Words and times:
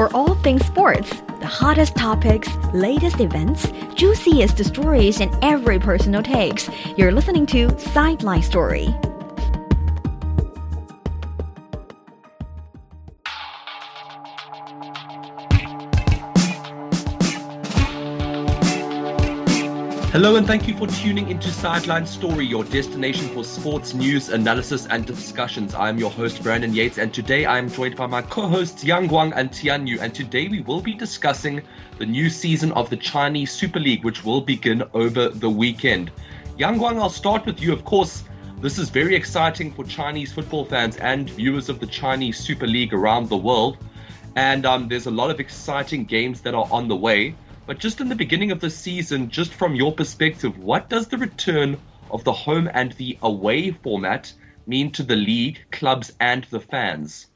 For 0.00 0.08
all 0.16 0.34
things 0.36 0.64
sports, 0.64 1.10
the 1.40 1.46
hottest 1.46 1.94
topics, 1.94 2.48
latest 2.72 3.20
events, 3.20 3.70
juiciest 3.94 4.64
stories, 4.64 5.20
and 5.20 5.30
every 5.44 5.78
personal 5.78 6.22
takes, 6.22 6.70
you're 6.96 7.12
listening 7.12 7.44
to 7.48 7.78
Sideline 7.78 8.40
Story. 8.40 8.94
Hello 20.20 20.36
and 20.36 20.46
thank 20.46 20.68
you 20.68 20.76
for 20.76 20.86
tuning 20.86 21.30
into 21.30 21.48
Sideline 21.48 22.04
Story, 22.04 22.44
your 22.44 22.62
destination 22.62 23.26
for 23.30 23.42
sports 23.42 23.94
news, 23.94 24.28
analysis, 24.28 24.86
and 24.88 25.06
discussions. 25.06 25.74
I'm 25.74 25.96
your 25.96 26.10
host, 26.10 26.42
Brandon 26.42 26.74
Yates, 26.74 26.98
and 26.98 27.10
today 27.14 27.46
I'm 27.46 27.70
joined 27.70 27.96
by 27.96 28.04
my 28.04 28.20
co-hosts 28.20 28.84
Yang 28.84 29.08
Guang 29.08 29.32
and 29.34 29.50
Tian 29.50 29.86
Yu. 29.86 29.98
And 29.98 30.14
today 30.14 30.46
we 30.46 30.60
will 30.60 30.82
be 30.82 30.92
discussing 30.92 31.62
the 31.96 32.04
new 32.04 32.28
season 32.28 32.70
of 32.72 32.90
the 32.90 32.98
Chinese 32.98 33.50
Super 33.50 33.80
League, 33.80 34.04
which 34.04 34.22
will 34.22 34.42
begin 34.42 34.82
over 34.92 35.30
the 35.30 35.48
weekend. 35.48 36.10
Yang 36.58 36.80
Guang, 36.80 37.00
I'll 37.00 37.08
start 37.08 37.46
with 37.46 37.58
you. 37.58 37.72
Of 37.72 37.86
course, 37.86 38.22
this 38.60 38.78
is 38.78 38.90
very 38.90 39.14
exciting 39.14 39.72
for 39.72 39.84
Chinese 39.84 40.34
football 40.34 40.66
fans 40.66 40.98
and 40.98 41.30
viewers 41.30 41.70
of 41.70 41.80
the 41.80 41.86
Chinese 41.86 42.38
Super 42.38 42.66
League 42.66 42.92
around 42.92 43.30
the 43.30 43.38
world. 43.38 43.78
And 44.36 44.66
um, 44.66 44.86
there's 44.86 45.06
a 45.06 45.10
lot 45.10 45.30
of 45.30 45.40
exciting 45.40 46.04
games 46.04 46.42
that 46.42 46.54
are 46.54 46.68
on 46.70 46.88
the 46.88 46.96
way. 46.96 47.34
But 47.66 47.78
just 47.78 48.00
in 48.00 48.08
the 48.08 48.16
beginning 48.16 48.50
of 48.50 48.60
the 48.60 48.70
season, 48.70 49.30
just 49.30 49.52
from 49.52 49.74
your 49.74 49.92
perspective, 49.92 50.58
what 50.58 50.88
does 50.88 51.08
the 51.08 51.18
return 51.18 51.78
of 52.10 52.24
the 52.24 52.32
home 52.32 52.68
and 52.72 52.92
the 52.92 53.18
away 53.22 53.70
format 53.70 54.32
mean 54.66 54.90
to 54.92 55.02
the 55.02 55.16
league, 55.16 55.58
clubs, 55.70 56.12
and 56.20 56.44
the 56.44 56.60
fans? 56.60 57.26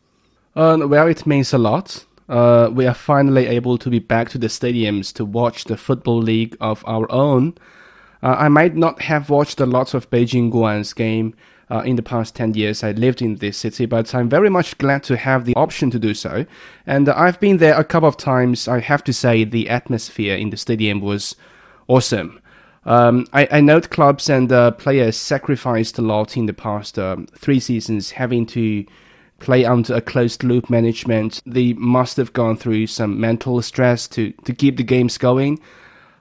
Uh, 0.56 0.78
well, 0.82 1.06
it 1.06 1.26
means 1.26 1.52
a 1.52 1.58
lot. 1.58 2.04
Uh, 2.28 2.70
we 2.72 2.86
are 2.86 2.94
finally 2.94 3.46
able 3.46 3.76
to 3.78 3.90
be 3.90 3.98
back 3.98 4.28
to 4.30 4.38
the 4.38 4.46
stadiums 4.46 5.12
to 5.12 5.24
watch 5.24 5.64
the 5.64 5.76
football 5.76 6.18
league 6.18 6.56
of 6.60 6.82
our 6.86 7.10
own. 7.12 7.54
Uh, 8.22 8.36
I 8.38 8.48
might 8.48 8.74
not 8.74 9.02
have 9.02 9.28
watched 9.28 9.60
a 9.60 9.66
lot 9.66 9.92
of 9.92 10.08
Beijing 10.10 10.50
Guoan's 10.50 10.94
game 10.94 11.34
uh, 11.70 11.82
in 11.84 11.96
the 11.96 12.02
past 12.02 12.34
10 12.34 12.54
years 12.54 12.82
I 12.82 12.92
lived 12.92 13.22
in 13.22 13.36
this 13.36 13.58
city, 13.58 13.86
but 13.86 14.14
I'm 14.14 14.28
very 14.28 14.50
much 14.50 14.76
glad 14.78 15.02
to 15.04 15.16
have 15.16 15.44
the 15.44 15.54
option 15.54 15.90
to 15.90 15.98
do 15.98 16.14
so. 16.14 16.46
And 16.86 17.08
I've 17.08 17.40
been 17.40 17.58
there 17.58 17.78
a 17.78 17.84
couple 17.84 18.08
of 18.08 18.16
times. 18.16 18.68
I 18.68 18.80
have 18.80 19.04
to 19.04 19.12
say 19.12 19.44
the 19.44 19.68
atmosphere 19.68 20.36
in 20.36 20.50
the 20.50 20.56
stadium 20.56 21.00
was 21.00 21.36
awesome. 21.88 22.40
Um, 22.86 23.26
I, 23.32 23.48
I 23.50 23.60
note 23.60 23.90
clubs 23.90 24.28
and 24.28 24.52
uh, 24.52 24.72
players 24.72 25.16
sacrificed 25.16 25.98
a 25.98 26.02
lot 26.02 26.36
in 26.36 26.46
the 26.46 26.52
past 26.52 26.98
um, 26.98 27.26
three 27.38 27.60
seasons, 27.60 28.12
having 28.12 28.44
to 28.46 28.84
play 29.38 29.64
under 29.64 29.94
a 29.94 30.00
closed 30.00 30.44
loop 30.44 30.68
management. 30.68 31.40
They 31.46 31.72
must 31.74 32.16
have 32.18 32.32
gone 32.32 32.56
through 32.56 32.86
some 32.88 33.20
mental 33.20 33.60
stress 33.62 34.06
to, 34.08 34.32
to 34.44 34.52
keep 34.52 34.76
the 34.76 34.82
games 34.82 35.18
going. 35.18 35.60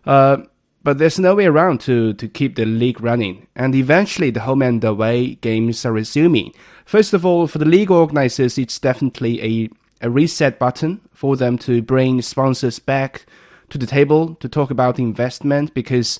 Uh, 0.05 0.37
but 0.83 0.97
there's 0.97 1.19
no 1.19 1.35
way 1.35 1.45
around 1.45 1.79
to, 1.81 2.13
to 2.13 2.27
keep 2.27 2.55
the 2.55 2.65
league 2.65 3.01
running, 3.01 3.47
and 3.55 3.73
eventually 3.73 4.29
the 4.29 4.41
home 4.41 4.61
and 4.61 4.83
away 4.83 5.35
games 5.35 5.85
are 5.85 5.93
resuming. 5.93 6.53
First 6.85 7.13
of 7.13 7.25
all, 7.25 7.47
for 7.47 7.57
the 7.57 7.65
league 7.65 7.91
organizers, 7.91 8.57
it's 8.57 8.79
definitely 8.79 9.41
a, 9.41 9.69
a 10.05 10.09
reset 10.09 10.59
button 10.59 11.01
for 11.13 11.37
them 11.37 11.57
to 11.59 11.81
bring 11.81 12.21
sponsors 12.21 12.79
back 12.79 13.25
to 13.69 13.77
the 13.77 13.87
table 13.87 14.35
to 14.35 14.49
talk 14.49 14.69
about 14.69 14.99
investment 14.99 15.73
because 15.73 16.19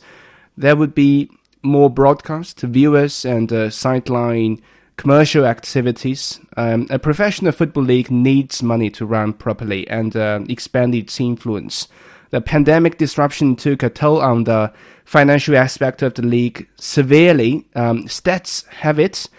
there 0.58 0.75
would 0.75 0.95
be 0.95 1.30
more 1.61 1.89
broadcast, 1.89 2.61
viewers, 2.61 3.25
and 3.25 3.52
uh, 3.52 3.70
sideline 3.70 4.61
commercial 4.95 5.45
activities. 5.45 6.39
Um, 6.55 6.88
a 6.89 7.00
professional 7.00 7.52
football 7.52 7.83
league 7.83 8.11
needs 8.11 8.64
money 8.64 8.89
to 8.92 9.05
run 9.05 9.33
properly 9.33 9.88
and 9.89 10.16
uh, 10.16 10.42
expand 10.48 10.95
its 10.95 11.20
influence 11.20 11.88
the 12.34 12.42
pandemic 12.42 12.98
disruption 12.98 13.56
took 13.56 13.84
a 13.84 13.92
toll 13.92 14.20
on 14.20 14.45
the 14.45 14.73
financial 15.06 15.56
aspect 15.56 16.02
of 16.02 16.16
the 16.16 16.23
league 16.23 16.67
severely. 16.77 17.64
Um, 17.76 18.05
stats 18.05 18.67
have 18.70 18.98
it 18.98 19.30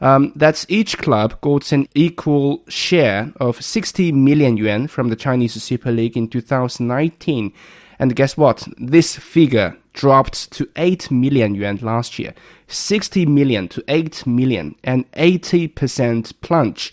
um, 0.00 0.32
that 0.34 0.66
each 0.68 0.98
club 0.98 1.40
got 1.42 1.70
an 1.70 1.86
equal 1.94 2.64
share 2.66 3.32
of 3.36 3.62
60 3.62 4.10
million 4.10 4.56
yuan 4.56 4.88
from 4.88 5.10
the 5.10 5.16
Chinese 5.16 5.62
Super 5.62 5.92
League 5.92 6.16
in 6.16 6.26
2019. 6.26 7.52
And 8.00 8.16
guess 8.16 8.36
what? 8.36 8.66
This 8.78 9.14
figure 9.14 9.76
dropped 9.92 10.50
to 10.54 10.68
8 10.74 11.12
million 11.12 11.54
yuan 11.54 11.76
last 11.82 12.18
year. 12.18 12.34
60 12.66 13.26
million 13.26 13.68
to 13.68 13.84
8 13.86 14.26
million, 14.26 14.74
an 14.82 15.04
80% 15.12 16.32
plunge. 16.40 16.92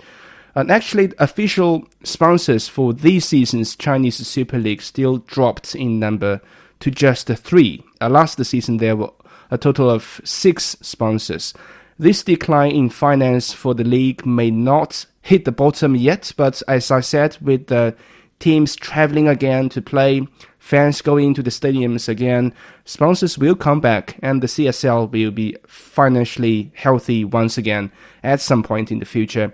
And 0.55 0.69
actually, 0.69 1.13
official 1.17 1.87
sponsors 2.03 2.67
for 2.67 2.93
this 2.93 3.27
season's 3.27 3.75
Chinese 3.75 4.25
Super 4.27 4.57
League 4.57 4.81
still 4.81 5.19
dropped 5.19 5.75
in 5.75 5.99
number 5.99 6.41
to 6.81 6.91
just 6.91 7.27
three. 7.27 7.83
Uh, 8.01 8.09
last 8.09 8.43
season, 8.43 8.77
there 8.77 8.95
were 8.95 9.11
a 9.49 9.57
total 9.57 9.89
of 9.89 10.19
six 10.23 10.75
sponsors. 10.81 11.53
This 11.97 12.23
decline 12.23 12.71
in 12.71 12.89
finance 12.89 13.53
for 13.53 13.73
the 13.73 13.83
league 13.83 14.25
may 14.25 14.49
not 14.49 15.05
hit 15.21 15.45
the 15.45 15.51
bottom 15.51 15.95
yet, 15.95 16.33
but 16.35 16.61
as 16.67 16.89
I 16.89 17.01
said, 17.01 17.37
with 17.41 17.67
the 17.67 17.95
teams 18.39 18.75
traveling 18.75 19.27
again 19.27 19.69
to 19.69 19.81
play, 19.81 20.27
fans 20.57 21.01
going 21.01 21.33
to 21.35 21.43
the 21.43 21.51
stadiums 21.51 22.09
again, 22.09 22.53
sponsors 22.85 23.37
will 23.37 23.55
come 23.55 23.79
back 23.79 24.17
and 24.23 24.41
the 24.41 24.47
CSL 24.47 25.11
will 25.11 25.31
be 25.31 25.55
financially 25.67 26.71
healthy 26.75 27.23
once 27.23 27.57
again 27.57 27.91
at 28.23 28.41
some 28.41 28.63
point 28.63 28.91
in 28.91 28.99
the 28.99 29.05
future. 29.05 29.53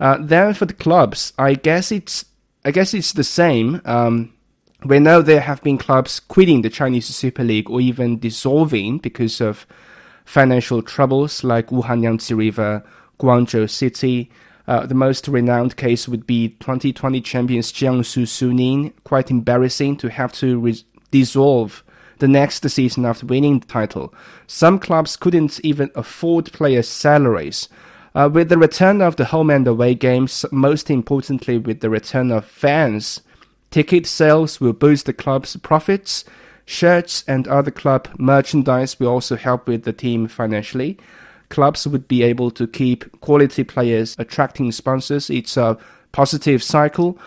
Uh, 0.00 0.18
then 0.20 0.54
for 0.54 0.66
the 0.66 0.74
clubs, 0.74 1.32
I 1.38 1.54
guess 1.54 1.92
it's 1.92 2.24
I 2.64 2.70
guess 2.70 2.94
it's 2.94 3.12
the 3.12 3.24
same. 3.24 3.80
Um, 3.84 4.32
we 4.84 4.98
know 4.98 5.22
there 5.22 5.40
have 5.40 5.62
been 5.62 5.78
clubs 5.78 6.20
quitting 6.20 6.62
the 6.62 6.70
Chinese 6.70 7.06
Super 7.06 7.44
League 7.44 7.70
or 7.70 7.80
even 7.80 8.18
dissolving 8.18 8.98
because 8.98 9.40
of 9.40 9.66
financial 10.24 10.82
troubles, 10.82 11.44
like 11.44 11.68
Wuhan 11.68 12.02
Yangtze 12.02 12.34
River, 12.34 12.82
Guangzhou 13.20 13.68
City. 13.68 14.30
Uh, 14.66 14.86
the 14.86 14.94
most 14.94 15.28
renowned 15.28 15.76
case 15.76 16.08
would 16.08 16.26
be 16.26 16.50
2020 16.60 17.20
champions 17.20 17.70
Jiangsu 17.72 18.22
Suning. 18.24 18.92
Quite 19.04 19.30
embarrassing 19.30 19.96
to 19.98 20.08
have 20.08 20.32
to 20.34 20.58
re- 20.58 20.84
dissolve 21.10 21.84
the 22.18 22.28
next 22.28 22.68
season 22.68 23.04
after 23.04 23.26
winning 23.26 23.60
the 23.60 23.66
title. 23.66 24.14
Some 24.46 24.78
clubs 24.78 25.16
couldn't 25.16 25.60
even 25.62 25.90
afford 25.94 26.52
players' 26.52 26.88
salaries. 26.88 27.68
Uh, 28.14 28.30
with 28.32 28.48
the 28.48 28.58
return 28.58 29.02
of 29.02 29.16
the 29.16 29.26
home 29.26 29.50
and 29.50 29.66
away 29.66 29.94
games, 29.94 30.44
most 30.52 30.88
importantly 30.88 31.58
with 31.58 31.80
the 31.80 31.90
return 31.90 32.30
of 32.30 32.44
fans, 32.44 33.22
ticket 33.70 34.06
sales 34.06 34.60
will 34.60 34.72
boost 34.72 35.06
the 35.06 35.12
club's 35.12 35.56
profits. 35.56 36.24
Shirts 36.64 37.24
and 37.26 37.48
other 37.48 37.72
club 37.72 38.08
merchandise 38.16 38.98
will 39.00 39.08
also 39.08 39.36
help 39.36 39.66
with 39.66 39.82
the 39.82 39.92
team 39.92 40.28
financially. 40.28 40.96
Clubs 41.48 41.86
would 41.86 42.06
be 42.06 42.22
able 42.22 42.50
to 42.52 42.66
keep 42.68 43.20
quality 43.20 43.64
players 43.64 44.14
attracting 44.18 44.70
sponsors. 44.70 45.28
It's 45.28 45.56
a 45.56 45.76
positive 46.12 46.62
cycle. 46.62 47.18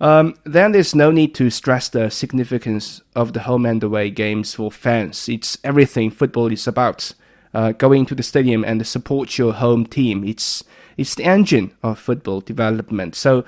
Um, 0.00 0.34
then 0.44 0.72
there's 0.72 0.94
no 0.94 1.10
need 1.10 1.34
to 1.36 1.50
stress 1.50 1.88
the 1.88 2.10
significance 2.10 3.00
of 3.14 3.32
the 3.32 3.40
home 3.40 3.64
and 3.64 3.82
away 3.82 4.10
games 4.10 4.54
for 4.54 4.70
fans. 4.70 5.28
It's 5.28 5.56
everything 5.64 6.10
football 6.10 6.52
is 6.52 6.66
about 6.66 7.14
uh, 7.56 7.72
going 7.72 8.04
to 8.06 8.14
the 8.14 8.22
stadium 8.22 8.64
and 8.64 8.86
support 8.86 9.38
your 9.38 9.54
home 9.54 9.86
team. 9.86 10.22
It's 10.24 10.62
it's 10.96 11.14
the 11.14 11.24
engine 11.24 11.72
of 11.82 11.98
football 11.98 12.40
development. 12.40 13.14
So. 13.16 13.44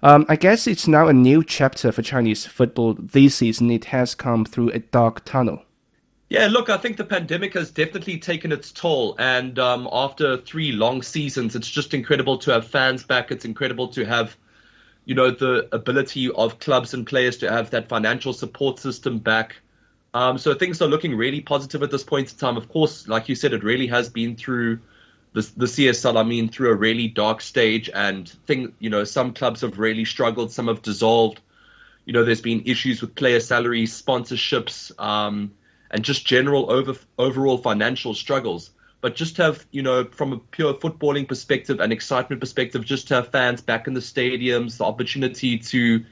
Um, 0.00 0.26
I 0.28 0.36
guess 0.36 0.68
it's 0.68 0.86
now 0.86 1.08
a 1.08 1.12
new 1.12 1.42
chapter 1.42 1.90
for 1.90 2.02
Chinese 2.02 2.46
football 2.46 2.94
this 2.94 3.34
season. 3.34 3.68
It 3.68 3.86
has 3.86 4.14
come 4.14 4.44
through 4.44 4.70
a 4.70 4.78
dark 4.78 5.24
tunnel. 5.24 5.64
Yeah, 6.28 6.46
look, 6.46 6.68
I 6.68 6.76
think 6.76 6.98
the 6.98 7.04
pandemic 7.04 7.54
has 7.54 7.72
definitely 7.72 8.18
taken 8.18 8.52
its 8.52 8.70
toll. 8.70 9.16
And 9.18 9.58
um, 9.58 9.88
after 9.90 10.36
three 10.36 10.70
long 10.70 11.02
seasons, 11.02 11.56
it's 11.56 11.68
just 11.68 11.94
incredible 11.94 12.38
to 12.38 12.52
have 12.52 12.64
fans 12.64 13.02
back. 13.02 13.32
It's 13.32 13.44
incredible 13.44 13.88
to 13.88 14.04
have, 14.04 14.36
you 15.04 15.16
know, 15.16 15.32
the 15.32 15.68
ability 15.72 16.30
of 16.30 16.60
clubs 16.60 16.94
and 16.94 17.04
players 17.04 17.38
to 17.38 17.50
have 17.50 17.70
that 17.70 17.88
financial 17.88 18.32
support 18.32 18.78
system 18.78 19.18
back. 19.18 19.56
Um, 20.14 20.38
so 20.38 20.54
things 20.54 20.80
are 20.80 20.88
looking 20.88 21.16
really 21.16 21.40
positive 21.40 21.82
at 21.82 21.90
this 21.90 22.02
point 22.02 22.32
in 22.32 22.38
time. 22.38 22.56
Of 22.56 22.68
course, 22.68 23.08
like 23.08 23.28
you 23.28 23.34
said, 23.34 23.52
it 23.52 23.62
really 23.62 23.88
has 23.88 24.08
been 24.08 24.36
through 24.36 24.80
the, 25.34 25.50
the 25.56 25.66
CSL. 25.66 26.18
I 26.18 26.22
mean, 26.22 26.48
through 26.48 26.70
a 26.70 26.74
really 26.74 27.08
dark 27.08 27.40
stage, 27.40 27.90
and 27.92 28.28
thing, 28.46 28.72
you 28.78 28.90
know, 28.90 29.04
some 29.04 29.34
clubs 29.34 29.60
have 29.60 29.78
really 29.78 30.04
struggled. 30.04 30.52
Some 30.52 30.68
have 30.68 30.82
dissolved. 30.82 31.40
You 32.06 32.14
know, 32.14 32.24
there's 32.24 32.40
been 32.40 32.62
issues 32.64 33.02
with 33.02 33.14
player 33.14 33.40
salaries, 33.40 34.00
sponsorships, 34.00 34.98
um, 34.98 35.52
and 35.90 36.02
just 36.02 36.26
general 36.26 36.72
over 36.72 36.94
overall 37.18 37.58
financial 37.58 38.14
struggles. 38.14 38.70
But 39.00 39.14
just 39.14 39.36
have, 39.36 39.64
you 39.70 39.82
know, 39.82 40.04
from 40.04 40.32
a 40.32 40.38
pure 40.38 40.74
footballing 40.74 41.28
perspective 41.28 41.78
and 41.80 41.92
excitement 41.92 42.40
perspective, 42.40 42.84
just 42.84 43.08
to 43.08 43.14
have 43.16 43.28
fans 43.28 43.60
back 43.60 43.86
in 43.86 43.94
the 43.94 44.00
stadiums, 44.00 44.78
the 44.78 44.84
opportunity 44.84 45.58
to 45.58 46.04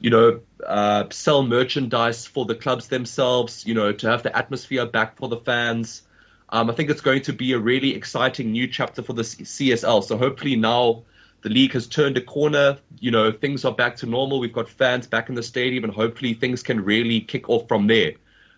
you 0.00 0.10
know, 0.10 0.40
uh, 0.64 1.04
sell 1.10 1.42
merchandise 1.42 2.26
for 2.26 2.44
the 2.44 2.54
clubs 2.54 2.88
themselves, 2.88 3.66
you 3.66 3.74
know, 3.74 3.92
to 3.92 4.10
have 4.10 4.22
the 4.22 4.36
atmosphere 4.36 4.86
back 4.86 5.16
for 5.16 5.28
the 5.28 5.38
fans. 5.38 6.02
Um, 6.48 6.70
I 6.70 6.74
think 6.74 6.90
it's 6.90 7.00
going 7.00 7.22
to 7.22 7.32
be 7.32 7.52
a 7.52 7.58
really 7.58 7.94
exciting 7.94 8.52
new 8.52 8.68
chapter 8.68 9.02
for 9.02 9.12
the 9.12 9.22
CSL. 9.22 10.04
So 10.04 10.16
hopefully 10.16 10.56
now 10.56 11.02
the 11.42 11.48
league 11.48 11.72
has 11.72 11.86
turned 11.86 12.16
a 12.16 12.20
corner. 12.20 12.78
you 12.98 13.10
know, 13.10 13.32
things 13.32 13.64
are 13.64 13.72
back 13.72 13.96
to 13.96 14.06
normal. 14.06 14.40
We've 14.40 14.52
got 14.52 14.68
fans 14.68 15.06
back 15.06 15.28
in 15.28 15.34
the 15.34 15.42
stadium, 15.42 15.84
and 15.84 15.92
hopefully 15.92 16.34
things 16.34 16.62
can 16.62 16.84
really 16.84 17.20
kick 17.20 17.48
off 17.48 17.68
from 17.68 17.86
there. 17.86 18.14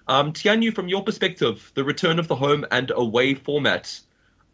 Um, 0.07 0.33
Tianyu, 0.33 0.75
from 0.75 0.89
your 0.89 1.05
perspective, 1.05 1.71
the 1.75 1.85
return 1.85 2.19
of 2.19 2.29
the 2.29 2.35
home 2.35 2.65
and 2.71 2.91
away 2.91 3.35
format, 3.35 4.01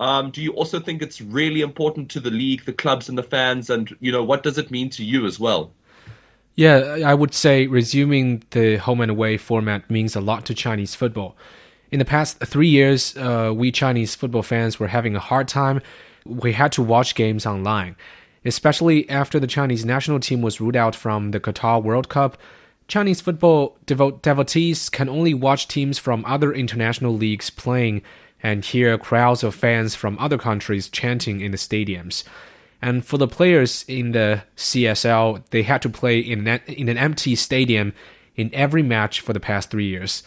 um, 0.01 0.33
do 0.33 0.43
you 0.43 0.53
also 0.53 0.81
think 0.81 1.01
it's 1.01 1.21
really 1.21 1.61
important 1.61 2.11
to 2.11 2.21
the 2.21 2.31
league, 2.31 2.65
the 2.65 2.73
clubs, 2.73 3.09
and 3.09 3.17
the 3.17 3.23
fans? 3.23 3.71
And 3.71 3.97
you 4.01 4.11
know, 4.11 4.25
what 4.25 4.43
does 4.43 4.59
it 4.59 4.71
mean 4.71 4.91
to 4.91 5.05
you 5.05 5.27
as 5.27 5.39
well? 5.39 5.73
Yeah, 6.57 6.99
I 7.05 7.15
would 7.15 7.35
say 7.35 7.67
resuming 7.67 8.45
the 8.51 8.77
home 8.77 9.01
and 9.01 9.11
away 9.11 9.37
format 9.37 9.91
means 9.91 10.15
a 10.15 10.21
lot 10.21 10.45
to 10.47 10.55
Chinese 10.55 10.95
football. 10.95 11.37
In 11.91 11.99
the 11.99 12.05
past 12.05 12.39
three 12.39 12.69
years, 12.69 13.17
uh, 13.17 13.53
we 13.55 13.73
Chinese 13.73 14.15
football 14.15 14.43
fans 14.43 14.79
were 14.79 14.89
having 14.89 15.17
a 15.17 15.21
hard 15.21 15.49
time. 15.49 15.81
We 16.25 16.53
had 16.53 16.73
to 16.73 16.83
watch 16.83 17.15
games 17.15 17.45
online, 17.45 17.97
especially 18.45 19.09
after 19.11 19.41
the 19.41 19.47
Chinese 19.49 19.85
national 19.85 20.21
team 20.21 20.43
was 20.43 20.61
ruled 20.61 20.77
out 20.77 20.95
from 20.95 21.33
the 21.33 21.41
Qatar 21.41 21.83
World 21.83 22.09
Cup. 22.09 22.39
Chinese 22.87 23.21
football 23.21 23.77
devo- 23.87 24.21
devotees 24.23 24.89
can 24.89 25.09
only 25.09 25.35
watch 25.35 25.67
teams 25.67 25.99
from 25.99 26.25
other 26.25 26.53
international 26.53 27.15
leagues 27.17 27.51
playing 27.51 28.03
and 28.43 28.65
hear 28.65 28.97
crowds 28.99 29.43
of 29.43 29.55
fans 29.55 29.95
from 29.95 30.19
other 30.19 30.39
countries 30.39 30.89
chanting 30.89 31.41
in 31.41 31.51
the 31.51 31.57
stadiums. 31.57 32.25
And 32.85 33.03
for 33.03 33.17
the 33.17 33.27
players 33.27 33.83
in 33.89 34.13
the 34.13 34.43
CSL, 34.59 35.43
they 35.49 35.63
had 35.63 35.81
to 35.81 35.89
play 35.89 36.19
in 36.19 36.47
an, 36.47 36.61
in 36.67 36.91
an 36.91 36.99
empty 36.99 37.35
stadium 37.35 37.95
in 38.37 38.51
every 38.53 38.83
match 38.83 39.21
for 39.21 39.33
the 39.33 39.41
past 39.41 39.71
three 39.71 39.87
years. 39.87 40.23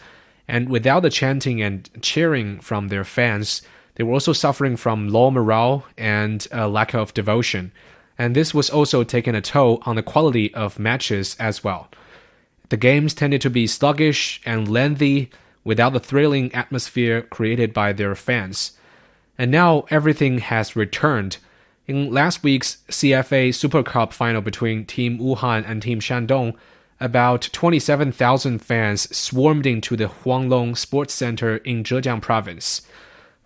And 0.48 0.68
without 0.68 1.04
the 1.04 1.08
chanting 1.08 1.62
and 1.62 1.88
cheering 2.02 2.58
from 2.58 2.88
their 2.88 3.04
fans, 3.04 3.62
they 3.94 4.02
were 4.02 4.14
also 4.14 4.32
suffering 4.32 4.76
from 4.76 5.08
low 5.08 5.30
morale 5.30 5.86
and 5.96 6.48
a 6.50 6.66
lack 6.66 6.94
of 6.94 7.14
devotion. 7.14 7.70
And 8.18 8.34
this 8.34 8.52
was 8.52 8.70
also 8.70 9.04
taking 9.04 9.36
a 9.36 9.40
toll 9.40 9.80
on 9.86 9.94
the 9.94 10.02
quality 10.02 10.52
of 10.52 10.80
matches 10.80 11.36
as 11.38 11.62
well. 11.62 11.86
The 12.70 12.76
games 12.76 13.14
tended 13.14 13.40
to 13.42 13.50
be 13.50 13.68
sluggish 13.68 14.40
and 14.44 14.66
lengthy 14.66 15.30
without 15.62 15.92
the 15.92 16.00
thrilling 16.00 16.52
atmosphere 16.52 17.22
created 17.22 17.72
by 17.72 17.92
their 17.92 18.16
fans. 18.16 18.72
And 19.38 19.52
now 19.52 19.84
everything 19.90 20.38
has 20.38 20.74
returned. 20.74 21.36
In 21.88 22.12
last 22.12 22.42
week's 22.42 22.76
CFA 22.90 23.54
Super 23.54 23.82
Cup 23.82 24.12
final 24.12 24.42
between 24.42 24.84
Team 24.84 25.18
Wuhan 25.18 25.64
and 25.66 25.80
Team 25.80 26.00
Shandong, 26.00 26.54
about 27.00 27.48
27,000 27.50 28.58
fans 28.58 29.16
swarmed 29.16 29.64
into 29.64 29.96
the 29.96 30.04
Huanglong 30.04 30.76
Sports 30.76 31.14
Center 31.14 31.56
in 31.56 31.84
Zhejiang 31.84 32.20
Province. 32.20 32.82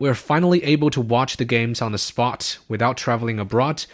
We're 0.01 0.17
finally 0.17 0.65
able 0.65 0.91
to 0.91 1.01
watch 1.01 1.37
the 1.37 1.45
games 1.45 1.81
on 1.81 1.93
the 1.93 1.99
spot 1.99 2.59
without 2.67 2.97
traveling 2.97 3.39
abroad, 3.39 3.85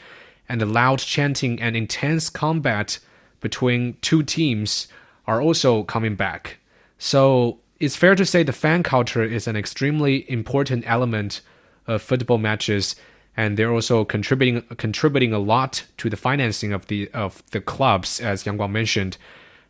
and 0.49 0.63
the 0.63 0.67
loud 0.67 1.01
chanting 1.01 1.61
and 1.61 1.77
intense 1.77 2.31
combat 2.31 3.01
between 3.41 3.99
two 4.01 4.23
teams 4.23 4.89
are 5.27 5.43
also 5.43 5.83
coming 5.83 6.15
back. 6.15 6.57
So 6.97 7.59
it's 7.81 7.97
fair 7.97 8.15
to 8.15 8.25
say 8.25 8.45
the 8.45 8.55
fan 8.55 8.83
culture 8.83 9.25
is 9.25 9.47
an 9.47 9.57
extremely 9.57 10.25
important 10.31 10.85
element 10.87 11.43
of 11.87 12.01
football 12.01 12.39
matches, 12.39 12.97
and 13.39 13.57
they're 13.57 13.73
also 13.73 14.05
contributing 14.05 14.63
contributing 14.79 15.33
a 15.33 15.39
lot 15.39 15.85
to 15.97 16.11
the 16.11 16.17
financing 16.17 16.73
of 16.73 16.89
the 16.89 17.09
of 17.15 17.41
the 17.53 17.61
clubs, 17.61 18.21
as 18.21 18.45
Yang 18.45 18.59
Guang 18.59 18.73
mentioned. 18.73 19.17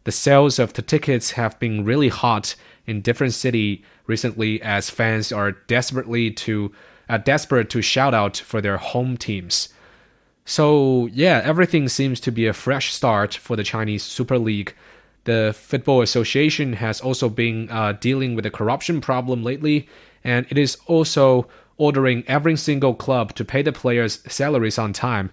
The 0.04 0.10
sales 0.10 0.58
of 0.58 0.72
the 0.72 0.80
tickets 0.80 1.32
have 1.32 1.58
been 1.58 1.84
really 1.84 2.08
hot 2.08 2.56
in 2.86 3.02
different 3.02 3.34
city 3.34 3.84
recently, 4.06 4.62
as 4.62 4.88
fans 4.88 5.30
are 5.32 5.52
desperately 5.52 6.30
to 6.30 6.72
uh, 7.10 7.18
desperate 7.18 7.68
to 7.68 7.82
shout 7.82 8.14
out 8.14 8.38
for 8.38 8.62
their 8.62 8.78
home 8.78 9.18
teams. 9.18 9.68
So 10.46 11.10
yeah, 11.12 11.42
everything 11.44 11.90
seems 11.90 12.20
to 12.20 12.32
be 12.32 12.46
a 12.46 12.54
fresh 12.54 12.94
start 12.94 13.34
for 13.34 13.54
the 13.54 13.64
Chinese 13.64 14.02
Super 14.02 14.38
League 14.38 14.74
the 15.24 15.54
Football 15.54 16.00
Association 16.00 16.72
has 16.72 17.02
also 17.02 17.28
been 17.28 17.68
uh, 17.68 17.92
dealing 17.92 18.34
with 18.34 18.44
the 18.44 18.50
corruption 18.50 19.02
problem 19.02 19.42
lately, 19.42 19.86
and 20.24 20.46
it 20.48 20.56
is 20.56 20.78
also 20.86 21.48
ordering 21.78 22.24
every 22.26 22.56
single 22.56 22.94
club 22.94 23.34
to 23.34 23.44
pay 23.44 23.62
the 23.62 23.72
players' 23.72 24.20
salaries 24.28 24.78
on 24.78 24.92
time. 24.92 25.30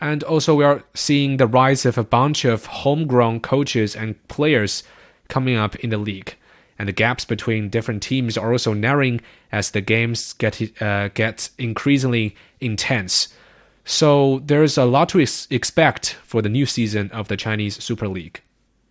And 0.00 0.22
also, 0.24 0.54
we 0.54 0.64
are 0.64 0.82
seeing 0.92 1.36
the 1.38 1.46
rise 1.46 1.86
of 1.86 1.96
a 1.96 2.04
bunch 2.04 2.44
of 2.44 2.66
homegrown 2.66 3.40
coaches 3.40 3.96
and 3.96 4.16
players 4.28 4.82
coming 5.28 5.56
up 5.56 5.76
in 5.76 5.90
the 5.90 5.96
league. 5.96 6.36
And 6.78 6.88
the 6.88 6.92
gaps 6.92 7.24
between 7.24 7.70
different 7.70 8.02
teams 8.02 8.36
are 8.36 8.52
also 8.52 8.74
narrowing 8.74 9.20
as 9.52 9.70
the 9.70 9.80
games 9.80 10.32
get 10.34 10.82
uh, 10.82 11.08
get 11.08 11.48
increasingly 11.56 12.34
intense. 12.60 13.28
So 13.84 14.40
there's 14.44 14.76
a 14.76 14.84
lot 14.84 15.08
to 15.10 15.20
ex- 15.20 15.46
expect 15.50 16.18
for 16.24 16.42
the 16.42 16.48
new 16.48 16.66
season 16.66 17.10
of 17.12 17.28
the 17.28 17.36
Chinese 17.36 17.82
Super 17.82 18.08
League. 18.08 18.40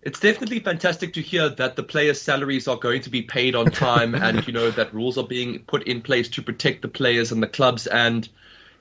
It's 0.05 0.19
definitely 0.19 0.59
fantastic 0.59 1.13
to 1.13 1.21
hear 1.21 1.47
that 1.47 1.77
the 1.77 1.83
players' 1.83 2.21
salaries 2.21 2.67
are 2.67 2.75
going 2.75 3.01
to 3.03 3.09
be 3.09 3.21
paid 3.21 3.55
on 3.55 3.67
time, 3.67 4.15
and 4.27 4.45
you 4.45 4.51
know 4.51 4.69
that 4.71 4.93
rules 4.93 5.17
are 5.17 5.25
being 5.25 5.59
put 5.59 5.83
in 5.83 6.01
place 6.01 6.27
to 6.29 6.41
protect 6.41 6.81
the 6.81 6.89
players 6.89 7.31
and 7.31 7.41
the 7.41 7.47
clubs. 7.47 7.87
And 7.87 8.27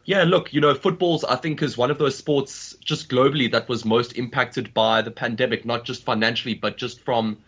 yeah, 0.05 0.25
look, 0.25 0.53
you 0.53 0.61
know, 0.61 0.75
footballs 0.75 1.23
I 1.23 1.37
think 1.37 1.63
is 1.63 1.79
one 1.79 1.93
of 1.93 1.99
those 1.99 2.19
sports 2.19 2.75
just 2.85 3.09
globally 3.09 3.53
that 3.53 3.69
was 3.69 3.85
most 3.85 4.19
impacted 4.19 4.75
by 4.75 5.03
the 5.03 5.13
pandemic, 5.13 5.65
not 5.65 5.85
just 5.85 6.05
financially, 6.05 6.55
but 6.55 6.77
just 6.77 7.01
from, 7.03 7.39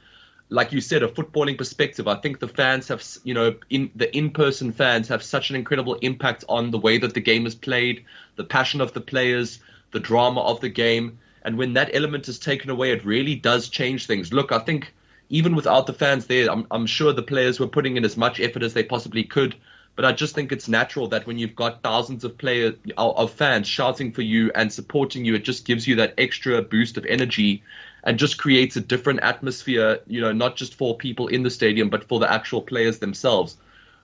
like 0.51 0.71
you 0.71 0.81
said, 0.81 1.03
a 1.03 1.09
footballing 1.09 1.59
perspective. 1.59 2.07
I 2.07 2.15
think 2.15 2.39
the 2.39 2.47
fans 2.47 2.87
have, 2.89 3.05
you 3.25 3.35
know, 3.35 3.57
in 3.71 3.91
the 3.97 4.17
in-person 4.17 4.71
fans 4.71 5.09
have 5.09 5.25
such 5.25 5.51
an 5.51 5.57
incredible 5.57 5.95
impact 5.95 6.45
on 6.49 6.71
the 6.71 6.79
way 6.79 6.99
that 6.99 7.15
the 7.15 7.21
game 7.21 7.45
is 7.45 7.57
played, 7.57 8.05
the 8.37 8.45
passion 8.45 8.81
of 8.81 8.93
the 8.93 9.01
players, 9.01 9.59
the 9.91 9.99
drama 9.99 10.43
of 10.43 10.61
the 10.61 10.69
game 10.69 11.19
and 11.45 11.59
when 11.59 11.75
that 11.75 11.91
element 11.95 12.29
is 12.29 12.39
taken 12.39 12.71
away, 12.71 12.93
it 12.93 13.05
really 13.05 13.35
does 13.35 13.69
change 13.69 14.07
things. 14.07 14.33
Look, 14.33 14.51
I 14.51 14.59
think 14.59 14.95
even 15.29 15.55
without 15.55 15.87
the 15.87 15.93
fans 15.93 16.27
there, 16.27 16.51
I'm, 16.51 16.67
I'm 16.71 16.87
sure 16.87 17.13
the 17.13 17.23
players 17.23 17.61
were 17.61 17.67
putting 17.67 17.97
in 17.97 18.05
as 18.05 18.17
much 18.17 18.41
effort 18.41 18.63
as 18.63 18.75
they 18.75 18.83
possibly 18.83 19.25
could. 19.25 19.55
But 19.97 20.05
I 20.05 20.13
just 20.13 20.35
think 20.35 20.51
it's 20.51 20.69
natural 20.69 21.09
that 21.09 21.27
when 21.27 21.39
you've 21.39 21.55
got 21.55 21.83
thousands 21.83 22.25
of 22.25 22.37
players 22.37 22.75
of 22.97 23.31
fans 23.31 23.69
shouting 23.69 24.11
for 24.11 24.23
you 24.23 24.51
and 24.55 24.73
supporting 24.73 25.25
you, 25.25 25.37
it 25.37 25.45
just 25.45 25.65
gives 25.65 25.87
you 25.87 25.97
that 25.97 26.15
extra 26.19 26.63
boost 26.63 26.97
of 26.97 27.07
energy 27.07 27.63
and 28.03 28.19
just 28.19 28.39
creates 28.39 28.75
a 28.77 28.81
different 28.81 29.21
atmosphere, 29.21 30.01
you 30.09 30.21
know, 30.21 30.33
not 30.33 30.57
just 30.57 30.75
for 30.75 30.97
people 30.97 31.29
in 31.29 31.43
the 31.43 31.51
stadium, 31.51 31.91
but 31.91 32.09
for 32.09 32.19
the 32.19 32.31
actual 32.31 32.61
players 32.61 32.99
themselves. 32.99 33.57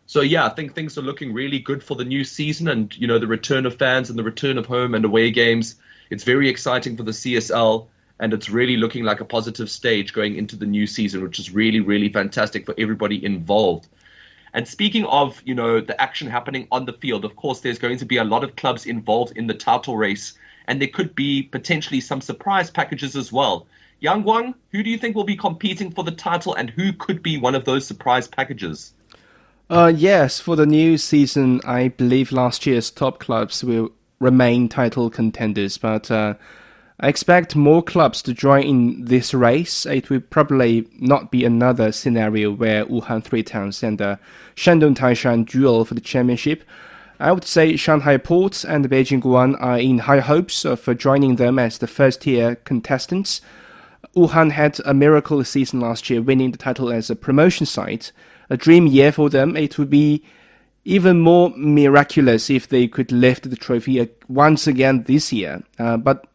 So 0.06 0.20
yeah, 0.20 0.46
I 0.46 0.50
think 0.50 0.74
things 0.74 0.96
are 0.96 1.02
looking 1.02 1.32
really 1.32 1.58
good 1.58 1.82
for 1.82 1.96
the 1.96 2.04
new 2.04 2.22
season 2.22 2.68
and, 2.68 2.96
you 2.96 3.08
know, 3.08 3.18
the 3.18 3.26
return 3.26 3.66
of 3.66 3.76
fans 3.76 4.10
and 4.10 4.18
the 4.18 4.24
return 4.24 4.58
of 4.58 4.66
home 4.66 4.94
and 4.94 5.04
away 5.04 5.32
games 5.32 5.74
it's 6.10 6.24
very 6.24 6.48
exciting 6.48 6.96
for 6.96 7.04
the 7.04 7.12
CSL, 7.12 7.86
and 8.18 8.34
it's 8.34 8.50
really 8.50 8.76
looking 8.76 9.04
like 9.04 9.20
a 9.20 9.24
positive 9.24 9.70
stage 9.70 10.12
going 10.12 10.36
into 10.36 10.56
the 10.56 10.66
new 10.66 10.86
season, 10.86 11.22
which 11.22 11.38
is 11.38 11.52
really, 11.52 11.80
really 11.80 12.12
fantastic 12.12 12.66
for 12.66 12.74
everybody 12.76 13.24
involved. 13.24 13.88
And 14.52 14.66
speaking 14.66 15.06
of, 15.06 15.40
you 15.44 15.54
know, 15.54 15.80
the 15.80 15.98
action 16.00 16.28
happening 16.28 16.66
on 16.72 16.84
the 16.84 16.92
field, 16.92 17.24
of 17.24 17.36
course, 17.36 17.60
there's 17.60 17.78
going 17.78 17.98
to 17.98 18.04
be 18.04 18.16
a 18.16 18.24
lot 18.24 18.42
of 18.42 18.56
clubs 18.56 18.84
involved 18.84 19.36
in 19.36 19.46
the 19.46 19.54
title 19.54 19.96
race, 19.96 20.34
and 20.66 20.80
there 20.80 20.88
could 20.88 21.14
be 21.14 21.44
potentially 21.44 22.00
some 22.00 22.20
surprise 22.20 22.70
packages 22.70 23.16
as 23.16 23.32
well. 23.32 23.66
Yang 24.00 24.24
Guang, 24.24 24.54
who 24.72 24.82
do 24.82 24.90
you 24.90 24.98
think 24.98 25.14
will 25.14 25.24
be 25.24 25.36
competing 25.36 25.90
for 25.90 26.02
the 26.02 26.10
title, 26.10 26.54
and 26.54 26.70
who 26.70 26.92
could 26.92 27.22
be 27.22 27.38
one 27.38 27.54
of 27.54 27.64
those 27.64 27.86
surprise 27.86 28.26
packages? 28.26 28.92
Uh, 29.68 29.92
yes, 29.94 30.40
for 30.40 30.56
the 30.56 30.66
new 30.66 30.98
season, 30.98 31.60
I 31.64 31.88
believe 31.88 32.32
last 32.32 32.66
year's 32.66 32.90
top 32.90 33.20
clubs 33.20 33.62
will 33.62 33.92
remain 34.20 34.68
title 34.68 35.08
contenders, 35.08 35.78
but 35.78 36.10
uh, 36.10 36.34
I 37.00 37.08
expect 37.08 37.56
more 37.56 37.82
clubs 37.82 38.20
to 38.22 38.34
join 38.34 38.62
in 38.62 39.04
this 39.06 39.32
race. 39.32 39.86
It 39.86 40.10
will 40.10 40.20
probably 40.20 40.86
not 40.98 41.30
be 41.30 41.44
another 41.44 41.90
scenario 41.90 42.52
where 42.52 42.84
Wuhan 42.84 43.24
Three 43.24 43.42
Towns 43.42 43.82
and 43.82 44.00
uh, 44.00 44.16
Shandong 44.54 44.94
Taishan 44.94 45.46
duel 45.46 45.86
for 45.86 45.94
the 45.94 46.02
championship. 46.02 46.62
I 47.18 47.32
would 47.32 47.44
say 47.44 47.76
Shanghai 47.76 48.18
Port 48.18 48.64
and 48.64 48.88
Beijing 48.90 49.22
Guoan 49.22 49.56
are 49.60 49.78
in 49.78 49.98
high 49.98 50.20
hopes 50.20 50.66
of 50.66 50.86
uh, 50.86 50.94
joining 50.94 51.36
them 51.36 51.58
as 51.58 51.78
the 51.78 51.86
first 51.86 52.22
tier 52.22 52.56
contestants. 52.56 53.40
Wuhan 54.14 54.50
had 54.50 54.80
a 54.84 54.92
miracle 54.92 55.42
season 55.44 55.80
last 55.80 56.10
year, 56.10 56.20
winning 56.20 56.50
the 56.50 56.58
title 56.58 56.90
as 56.92 57.08
a 57.08 57.16
promotion 57.16 57.64
side. 57.64 58.10
A 58.50 58.56
dream 58.56 58.86
year 58.86 59.12
for 59.12 59.30
them. 59.30 59.56
It 59.56 59.78
would 59.78 59.90
be 59.90 60.24
even 60.84 61.20
more 61.20 61.52
miraculous 61.56 62.50
if 62.50 62.68
they 62.68 62.88
could 62.88 63.12
lift 63.12 63.50
the 63.50 63.56
trophy 63.56 64.08
once 64.28 64.66
again 64.66 65.02
this 65.04 65.32
year. 65.32 65.62
Uh, 65.78 65.96
but 65.96 66.26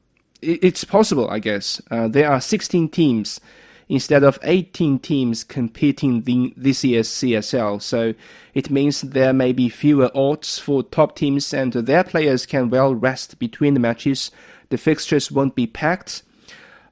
it's 0.42 0.84
possible, 0.84 1.30
I 1.30 1.40
guess. 1.40 1.82
Uh, 1.90 2.08
there 2.08 2.30
are 2.32 2.40
16 2.40 2.90
teams 2.90 3.40
instead 3.88 4.24
of 4.24 4.40
18 4.44 5.00
teams 5.00 5.44
competing 5.44 6.24
in 6.28 6.54
this 6.58 6.84
year's 6.84 7.08
CSL, 7.08 7.82
so 7.82 8.14
it 8.54 8.70
means 8.70 9.02
there 9.02 9.34
may 9.34 9.52
be 9.52 9.70
fewer 9.70 10.10
odds 10.16 10.58
for 10.58 10.84
top 10.84 11.16
teams 11.16 11.54
and 11.54 11.74
their 11.74 12.04
players 12.04 12.46
can 12.46 12.70
well 12.70 12.96
rest 12.96 13.38
between 13.40 13.74
the 13.74 13.80
matches. 13.80 14.32
The 14.70 14.78
fixtures 14.78 15.32
won't 15.32 15.56
be 15.56 15.68
packed. 15.68 16.24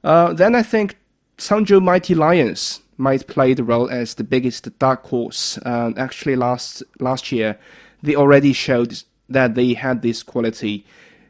Uh, 0.02 0.32
then 0.32 0.54
I 0.54 0.62
think 0.62 0.96
Changzhou 1.38 1.82
Mighty 1.82 2.14
Lions 2.14 2.80
might 2.96 3.26
play 3.26 3.54
the 3.54 3.64
role 3.64 3.88
as 3.90 4.14
the 4.14 4.24
biggest 4.24 4.78
dark 4.78 5.04
horse. 5.06 5.58
Uh, 5.58 5.92
actually, 5.96 6.36
last 6.36 6.82
last 7.00 7.32
year, 7.32 7.58
they 8.02 8.14
already 8.14 8.52
showed 8.52 9.02
that 9.28 9.54
they 9.54 9.74
had 9.74 10.02
this 10.02 10.22
quality. 10.22 10.84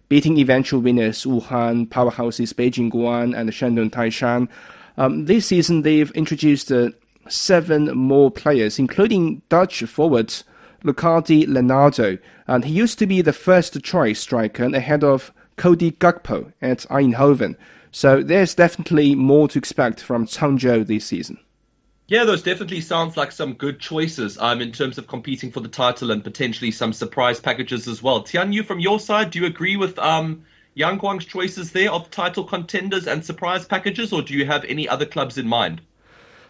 beating 0.08 0.38
eventual 0.38 0.80
winners 0.80 1.24
Wuhan, 1.24 1.88
powerhouses 1.88 2.52
Beijing 2.54 2.90
Guoan 2.92 3.36
and 3.36 3.50
Shandong 3.50 3.90
Taishan. 3.90 4.48
Um, 4.96 5.24
this 5.24 5.46
season, 5.46 5.82
they've 5.82 6.10
introduced 6.12 6.70
uh, 6.70 6.90
seven 7.28 7.86
more 7.96 8.30
players, 8.30 8.78
including 8.78 9.42
Dutch 9.48 9.82
forwards 9.84 10.44
Lucadi 10.84 11.48
Leonardo, 11.48 12.18
and 12.46 12.64
he 12.64 12.74
used 12.74 12.98
to 12.98 13.06
be 13.06 13.22
the 13.22 13.32
first 13.32 13.82
choice 13.82 14.20
striker 14.20 14.66
ahead 14.66 15.02
of 15.02 15.32
Cody 15.56 15.92
Gakpo 15.92 16.52
at 16.60 16.80
Eindhoven. 16.90 17.56
So 17.90 18.22
there's 18.22 18.54
definitely 18.54 19.14
more 19.14 19.48
to 19.48 19.58
expect 19.58 20.00
from 20.00 20.26
Changzhou 20.26 20.86
this 20.86 21.06
season. 21.06 21.38
Yeah, 22.06 22.24
those 22.24 22.42
definitely 22.42 22.82
sounds 22.82 23.16
like 23.16 23.32
some 23.32 23.54
good 23.54 23.80
choices 23.80 24.36
um, 24.38 24.60
in 24.60 24.72
terms 24.72 24.98
of 24.98 25.06
competing 25.06 25.50
for 25.50 25.60
the 25.60 25.68
title 25.68 26.10
and 26.10 26.22
potentially 26.22 26.70
some 26.70 26.92
surprise 26.92 27.40
packages 27.40 27.88
as 27.88 28.02
well. 28.02 28.22
Tian 28.22 28.52
Yu, 28.52 28.62
from 28.62 28.78
your 28.78 29.00
side, 29.00 29.30
do 29.30 29.38
you 29.38 29.46
agree 29.46 29.76
with 29.76 29.98
um, 29.98 30.44
Yang 30.74 30.98
Guang's 30.98 31.24
choices 31.24 31.72
there 31.72 31.90
of 31.90 32.10
title 32.10 32.44
contenders 32.44 33.06
and 33.06 33.24
surprise 33.24 33.64
packages, 33.64 34.12
or 34.12 34.20
do 34.20 34.34
you 34.34 34.44
have 34.44 34.64
any 34.64 34.86
other 34.86 35.06
clubs 35.06 35.38
in 35.38 35.48
mind? 35.48 35.80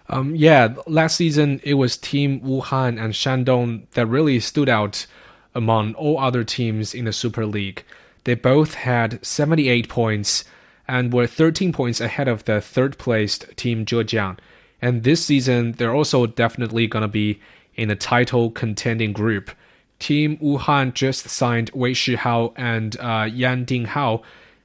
Um, 0.08 0.34
yeah, 0.34 0.74
last 0.86 1.16
season 1.16 1.60
it 1.62 1.74
was 1.74 1.96
Team 1.96 2.40
Wuhan 2.40 3.02
and 3.02 3.14
Shandong 3.14 3.88
that 3.92 4.06
really 4.06 4.40
stood 4.40 4.68
out 4.68 5.06
among 5.54 5.94
all 5.94 6.18
other 6.18 6.42
teams 6.42 6.94
in 6.94 7.04
the 7.04 7.12
Super 7.12 7.46
League. 7.46 7.84
They 8.24 8.34
both 8.34 8.74
had 8.74 9.24
78 9.24 9.88
points 9.88 10.44
and 10.88 11.12
were 11.12 11.26
13 11.26 11.72
points 11.72 12.00
ahead 12.00 12.28
of 12.28 12.44
the 12.44 12.60
third 12.60 12.98
placed 12.98 13.56
Team 13.56 13.86
Zhejiang. 13.86 14.38
And 14.84 15.02
this 15.02 15.24
season, 15.24 15.72
they're 15.72 15.94
also 15.94 16.26
definitely 16.26 16.86
going 16.86 17.00
to 17.00 17.08
be 17.08 17.40
in 17.74 17.90
a 17.90 17.96
title 17.96 18.50
contending 18.50 19.14
group. 19.14 19.50
Team 19.98 20.36
Wuhan 20.36 20.92
just 20.92 21.26
signed 21.26 21.70
Wei 21.72 21.92
Shihao 21.92 22.52
and 22.54 22.94
uh, 23.00 23.26
Yan 23.32 23.64
Dinghao 23.64 24.22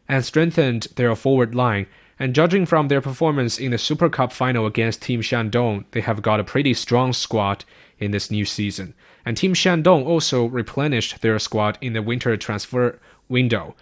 and 0.09 0.25
strengthened 0.25 0.87
their 0.97 1.15
forward 1.15 1.55
line. 1.55 1.87
And 2.19 2.35
judging 2.35 2.65
from 2.65 2.89
their 2.89 2.99
performance 2.99 3.57
in 3.57 3.71
the 3.71 3.77
Super 3.77 4.09
Cup 4.09 4.33
final 4.33 4.65
against 4.65 5.01
Team 5.01 5.21
Shandong, 5.21 5.85
they 5.91 6.01
have 6.01 6.21
got 6.21 6.41
a 6.41 6.43
pretty 6.43 6.73
strong 6.73 7.13
squad 7.13 7.63
in 7.97 8.11
this 8.11 8.29
new 8.29 8.43
season. 8.43 8.95
And 9.25 9.37
Team 9.37 9.53
Shandong 9.53 10.05
also 10.05 10.47
replenished 10.47 11.21
their 11.21 11.39
squad 11.39 11.77
in 11.79 11.93
the 11.93 12.01
winter 12.01 12.35
transfer 12.35 12.99
window. 13.29 13.73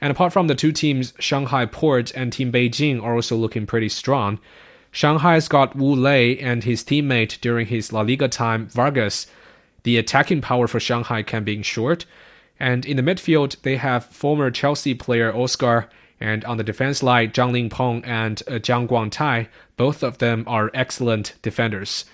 And 0.00 0.10
apart 0.10 0.32
from 0.32 0.46
the 0.46 0.54
two 0.54 0.72
teams, 0.72 1.12
Shanghai 1.18 1.66
Port 1.66 2.10
and 2.14 2.32
Team 2.32 2.50
Beijing 2.50 3.02
are 3.02 3.16
also 3.16 3.36
looking 3.36 3.66
pretty 3.66 3.90
strong. 3.90 4.38
Shanghai's 4.94 5.48
got 5.48 5.74
Wu 5.74 5.92
Lei 5.92 6.38
and 6.38 6.62
his 6.62 6.84
teammate 6.84 7.40
during 7.40 7.66
his 7.66 7.92
La 7.92 8.02
Liga 8.02 8.28
time, 8.28 8.68
Vargas. 8.68 9.26
The 9.82 9.98
attacking 9.98 10.40
power 10.40 10.68
for 10.68 10.78
Shanghai 10.78 11.24
can 11.24 11.42
be 11.42 11.56
ensured. 11.56 12.04
And 12.60 12.86
in 12.86 12.96
the 12.96 13.02
midfield, 13.02 13.60
they 13.62 13.76
have 13.76 14.06
former 14.06 14.52
Chelsea 14.52 14.94
player 14.94 15.34
Oscar, 15.34 15.88
and 16.20 16.44
on 16.44 16.58
the 16.58 16.62
defense 16.62 17.02
line, 17.02 17.32
Zhang 17.32 17.50
Lingpeng 17.50 18.06
and 18.06 18.40
uh, 18.46 18.52
Jiang 18.52 18.86
Guangtai. 18.86 19.48
Both 19.76 20.04
of 20.04 20.18
them 20.18 20.44
are 20.46 20.70
excellent 20.72 21.34
defenders. 21.42 22.04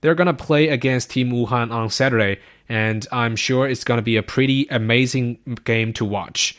They're 0.00 0.14
going 0.14 0.28
to 0.28 0.32
play 0.32 0.68
against 0.68 1.10
Team 1.10 1.32
Wuhan 1.32 1.72
on 1.72 1.90
Saturday, 1.90 2.38
and 2.68 3.04
I'm 3.10 3.34
sure 3.34 3.66
it's 3.66 3.82
going 3.82 3.98
to 3.98 4.02
be 4.02 4.16
a 4.16 4.22
pretty 4.22 4.68
amazing 4.70 5.38
game 5.64 5.92
to 5.94 6.04
watch. 6.04 6.56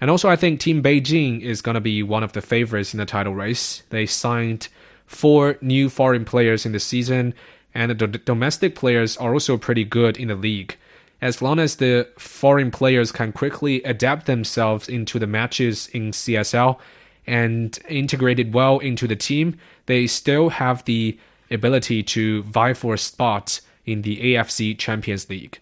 And 0.00 0.10
also, 0.10 0.28
I 0.28 0.34
think 0.34 0.58
Team 0.58 0.82
Beijing 0.82 1.40
is 1.40 1.62
going 1.62 1.76
to 1.76 1.80
be 1.80 2.02
one 2.02 2.24
of 2.24 2.32
the 2.32 2.42
favorites 2.42 2.92
in 2.92 2.98
the 2.98 3.06
title 3.06 3.34
race. 3.36 3.84
They 3.90 4.06
signed 4.06 4.66
four 5.10 5.58
new 5.60 5.88
foreign 5.88 6.24
players 6.24 6.64
in 6.64 6.70
the 6.70 6.78
season, 6.78 7.34
and 7.74 7.90
the 7.90 8.06
domestic 8.06 8.76
players 8.76 9.16
are 9.16 9.32
also 9.32 9.58
pretty 9.58 9.84
good 9.84 10.16
in 10.16 10.28
the 10.28 10.36
league. 10.36 10.76
As 11.20 11.42
long 11.42 11.58
as 11.58 11.76
the 11.76 12.08
foreign 12.16 12.70
players 12.70 13.10
can 13.10 13.32
quickly 13.32 13.82
adapt 13.82 14.26
themselves 14.26 14.88
into 14.88 15.18
the 15.18 15.26
matches 15.26 15.88
in 15.88 16.12
CSL 16.12 16.78
and 17.26 17.76
integrated 17.88 18.54
well 18.54 18.78
into 18.78 19.08
the 19.08 19.16
team, 19.16 19.58
they 19.86 20.06
still 20.06 20.48
have 20.48 20.84
the 20.84 21.18
ability 21.50 22.04
to 22.04 22.44
vie 22.44 22.72
for 22.72 22.94
a 22.94 22.98
spot 22.98 23.60
in 23.84 24.02
the 24.02 24.16
AFC 24.18 24.78
Champions 24.78 25.28
League. 25.28 25.58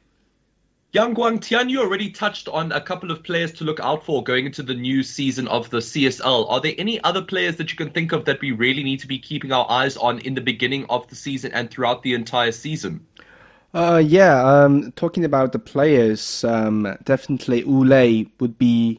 Yang 0.92 1.16
Guang 1.16 1.38
Tian, 1.38 1.68
you 1.68 1.83
already 1.83 2.09
touched 2.09 2.49
on 2.49 2.73
a 2.73 2.80
couple 2.80 3.11
of 3.11 3.23
players 3.23 3.52
to 3.52 3.64
look 3.64 3.78
out 3.78 4.07
for 4.07 4.25
going 4.25 4.47
into 4.47 4.62
the 4.62 4.73
new 4.73 5.02
season 5.02 5.47
of 5.49 5.68
the 5.68 5.80
CSL. 5.80 6.50
Are 6.50 6.62
there 6.62 6.73
any 6.78 6.99
other 7.04 7.21
players 7.21 7.57
that 7.57 7.71
you 7.71 7.76
can 7.76 7.90
think 7.90 8.12
of 8.12 8.25
that 8.25 8.40
we 8.40 8.52
really 8.52 8.83
need 8.83 9.00
to 9.00 9.07
be 9.07 9.18
keeping 9.18 9.52
our 9.52 9.71
eyes 9.71 9.99
on 9.99 10.18
in 10.21 10.33
the 10.33 10.40
beginning 10.40 10.87
of 10.88 11.07
the 11.09 11.14
season 11.14 11.52
and 11.52 11.71
throughout 11.71 12.02
the 12.02 12.14
entire 12.14 12.52
season? 12.52 13.07
Uh, 13.75 14.02
yeah, 14.02 14.42
um, 14.42 14.90
talking 14.92 15.26
about 15.26 15.52
the 15.52 15.59
players, 15.59 16.42
um, 16.45 16.97
definitely 17.04 17.64
Wu 17.64 17.85
Lei 17.85 18.28
would 18.40 18.57
be 18.57 18.99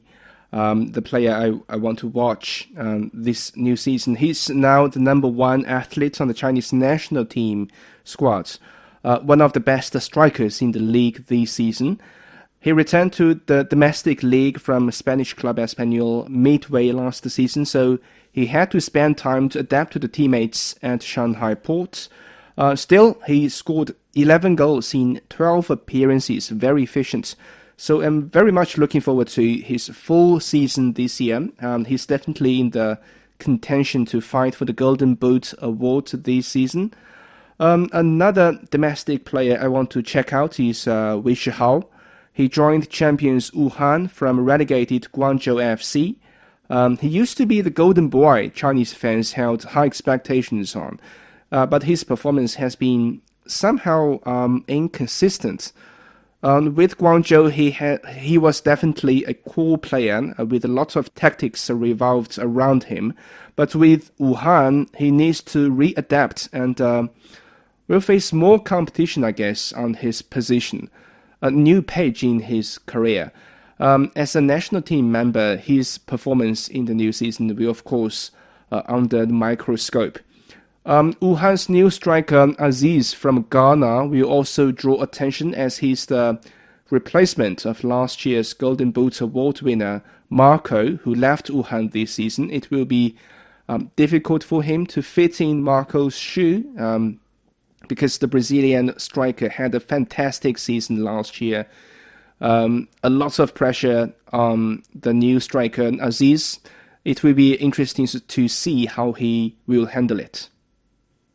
um, 0.54 0.92
the 0.92 1.02
player 1.02 1.34
I, 1.34 1.74
I 1.74 1.78
want 1.78 1.98
to 2.00 2.08
watch 2.08 2.70
um, 2.78 3.10
this 3.16 3.56
new 3.58 3.76
season. 3.76 4.18
He's 4.18 4.48
now 4.48 4.86
the 4.86 5.00
number 5.00 5.28
one 5.28 5.66
athlete 5.66 6.22
on 6.22 6.28
the 6.28 6.36
Chinese 6.36 6.72
national 6.72 7.26
team 7.26 7.68
squads 8.04 8.60
uh, 9.04 9.20
one 9.20 9.42
of 9.42 9.54
the 9.54 9.60
best 9.60 10.00
strikers 10.02 10.62
in 10.62 10.72
the 10.72 10.80
league 10.80 11.26
this 11.28 11.54
season. 11.54 12.00
He 12.60 12.72
returned 12.72 13.14
to 13.14 13.36
the 13.46 13.64
domestic 13.64 14.22
league 14.22 14.60
from 14.60 14.92
Spanish 14.92 15.34
club 15.34 15.58
Espanyol 15.58 16.28
midway 16.28 16.92
last 16.92 17.30
season, 17.30 17.66
so 17.66 18.00
he 18.32 18.48
had 18.48 18.72
to 18.72 18.82
spend 18.82 19.18
time 19.18 19.50
to 19.50 19.60
adapt 19.60 19.94
to 19.94 20.00
the 20.00 20.08
teammates 20.08 20.76
at 20.84 21.02
Shanghai 21.02 21.54
Port. 21.54 22.10
Uh, 22.58 22.76
still, 22.76 23.18
he 23.26 23.48
scored 23.48 23.96
11 24.16 24.56
goals 24.56 24.94
in 24.94 25.22
12 25.30 25.70
appearances, 25.70 26.50
very 26.50 26.84
efficient. 26.84 27.36
So 27.78 28.02
I'm 28.02 28.30
very 28.30 28.52
much 28.52 28.78
looking 28.78 29.00
forward 29.00 29.30
to 29.30 29.54
his 29.60 29.88
full 29.88 30.42
season 30.42 30.94
this 30.94 31.22
year. 31.22 31.48
Um, 31.62 31.86
he's 31.86 32.06
definitely 32.06 32.60
in 32.60 32.72
the 32.72 33.00
contention 33.38 34.06
to 34.08 34.20
fight 34.20 34.54
for 34.54 34.66
the 34.66 34.74
Golden 34.74 35.16
Boot 35.16 35.54
award 35.60 36.08
this 36.08 36.48
season. 36.48 36.94
Um, 37.60 37.90
another 37.92 38.58
domestic 38.72 39.26
player 39.26 39.60
I 39.62 39.68
want 39.68 39.92
to 39.92 40.02
check 40.02 40.32
out 40.32 40.60
is 40.60 40.88
uh, 40.88 41.20
Wei 41.22 41.34
Shihao. 41.34 41.86
He 42.32 42.48
joined 42.48 42.90
champions 42.90 43.52
Wuhan 43.52 44.10
from 44.10 44.40
relegated 44.40 45.10
Guangzhou 45.14 45.62
FC. 45.62 46.16
Um, 46.70 46.98
he 46.98 47.10
used 47.10 47.36
to 47.38 47.46
be 47.46 47.60
the 47.60 47.70
golden 47.70 48.08
boy 48.08 48.50
Chinese 48.50 48.94
fans 48.94 49.34
held 49.34 49.64
high 49.64 49.86
expectations 49.86 50.74
on, 50.76 51.02
uh, 51.52 51.66
but 51.66 51.84
his 51.84 52.06
performance 52.06 52.56
has 52.56 52.76
been 52.78 53.22
somehow 53.46 54.20
um, 54.26 54.64
inconsistent. 54.68 55.74
Um, 56.42 56.76
with 56.76 56.98
Guangzhou, 56.98 57.52
he 57.52 57.72
had 57.72 58.06
he 58.06 58.38
was 58.38 58.62
definitely 58.62 59.26
a 59.26 59.34
cool 59.34 59.78
player 59.78 60.34
uh, 60.40 60.46
with 60.46 60.64
lots 60.64 60.96
of 60.96 61.14
tactics 61.14 61.70
revolved 61.70 62.40
around 62.40 62.86
him. 62.86 63.14
But 63.58 63.76
with 63.76 64.18
Wuhan, 64.18 64.88
he 64.96 65.12
needs 65.12 65.42
to 65.42 65.70
readapt 65.70 66.48
and 66.54 66.80
uh, 66.80 67.08
will 67.90 68.00
face 68.00 68.32
more 68.32 68.60
competition, 68.60 69.26
I 69.26 69.32
guess, 69.32 69.74
on 69.74 69.96
his 69.96 70.22
position, 70.22 70.90
a 71.42 71.52
new 71.52 71.82
page 71.82 72.24
in 72.24 72.40
his 72.42 72.78
career. 72.78 73.34
Um, 73.80 74.12
as 74.16 74.36
a 74.36 74.42
national 74.42 74.84
team 74.84 75.12
member, 75.12 75.58
his 75.58 75.98
performance 75.98 76.68
in 76.68 76.86
the 76.86 76.94
new 76.94 77.12
season 77.12 77.54
will, 77.56 77.70
of 77.70 77.84
course, 77.84 78.32
uh, 78.72 78.84
under 78.86 79.26
the 79.26 79.34
microscope. 79.34 80.20
Um, 80.86 81.14
Wuhan's 81.16 81.68
new 81.68 81.90
striker 81.90 82.54
Aziz 82.60 83.14
from 83.14 83.46
Ghana 83.50 84.06
will 84.06 84.26
also 84.26 84.72
draw 84.72 85.02
attention 85.02 85.54
as 85.54 85.80
he's 85.80 86.06
the 86.06 86.40
replacement 86.90 87.66
of 87.66 87.84
last 87.84 88.26
year's 88.26 88.54
Golden 88.54 88.92
Boot 88.92 89.20
Award 89.22 89.62
winner 89.62 90.04
Marco, 90.30 90.98
who 90.98 91.14
left 91.14 91.48
Wuhan 91.48 91.92
this 91.92 92.14
season. 92.14 92.52
It 92.52 92.70
will 92.70 92.86
be 92.86 93.16
um, 93.68 93.92
difficult 93.96 94.44
for 94.44 94.64
him 94.64 94.86
to 94.88 95.02
fit 95.02 95.42
in 95.42 95.64
Marco's 95.64 96.18
shoe. 96.18 96.66
Um, 96.78 97.20
because 97.90 98.20
the 98.20 98.28
Brazilian 98.28 98.98
striker 98.98 99.50
had 99.50 99.76
a 99.76 99.82
fantastic 99.82 100.58
season 100.58 101.04
last 101.04 101.42
year. 101.42 101.68
Um, 102.40 102.88
a 103.04 103.10
lot 103.10 103.40
of 103.40 103.54
pressure 103.54 104.14
on 104.32 104.84
the 104.96 105.14
new 105.14 105.42
striker 105.42 105.92
Aziz. 106.00 106.60
It 107.04 107.24
will 107.24 107.34
be 107.34 107.56
interesting 107.56 108.08
to 108.08 108.48
see 108.48 108.86
how 108.86 109.12
he 109.12 109.58
will 109.68 109.88
handle 109.88 110.22
it. 110.22 110.48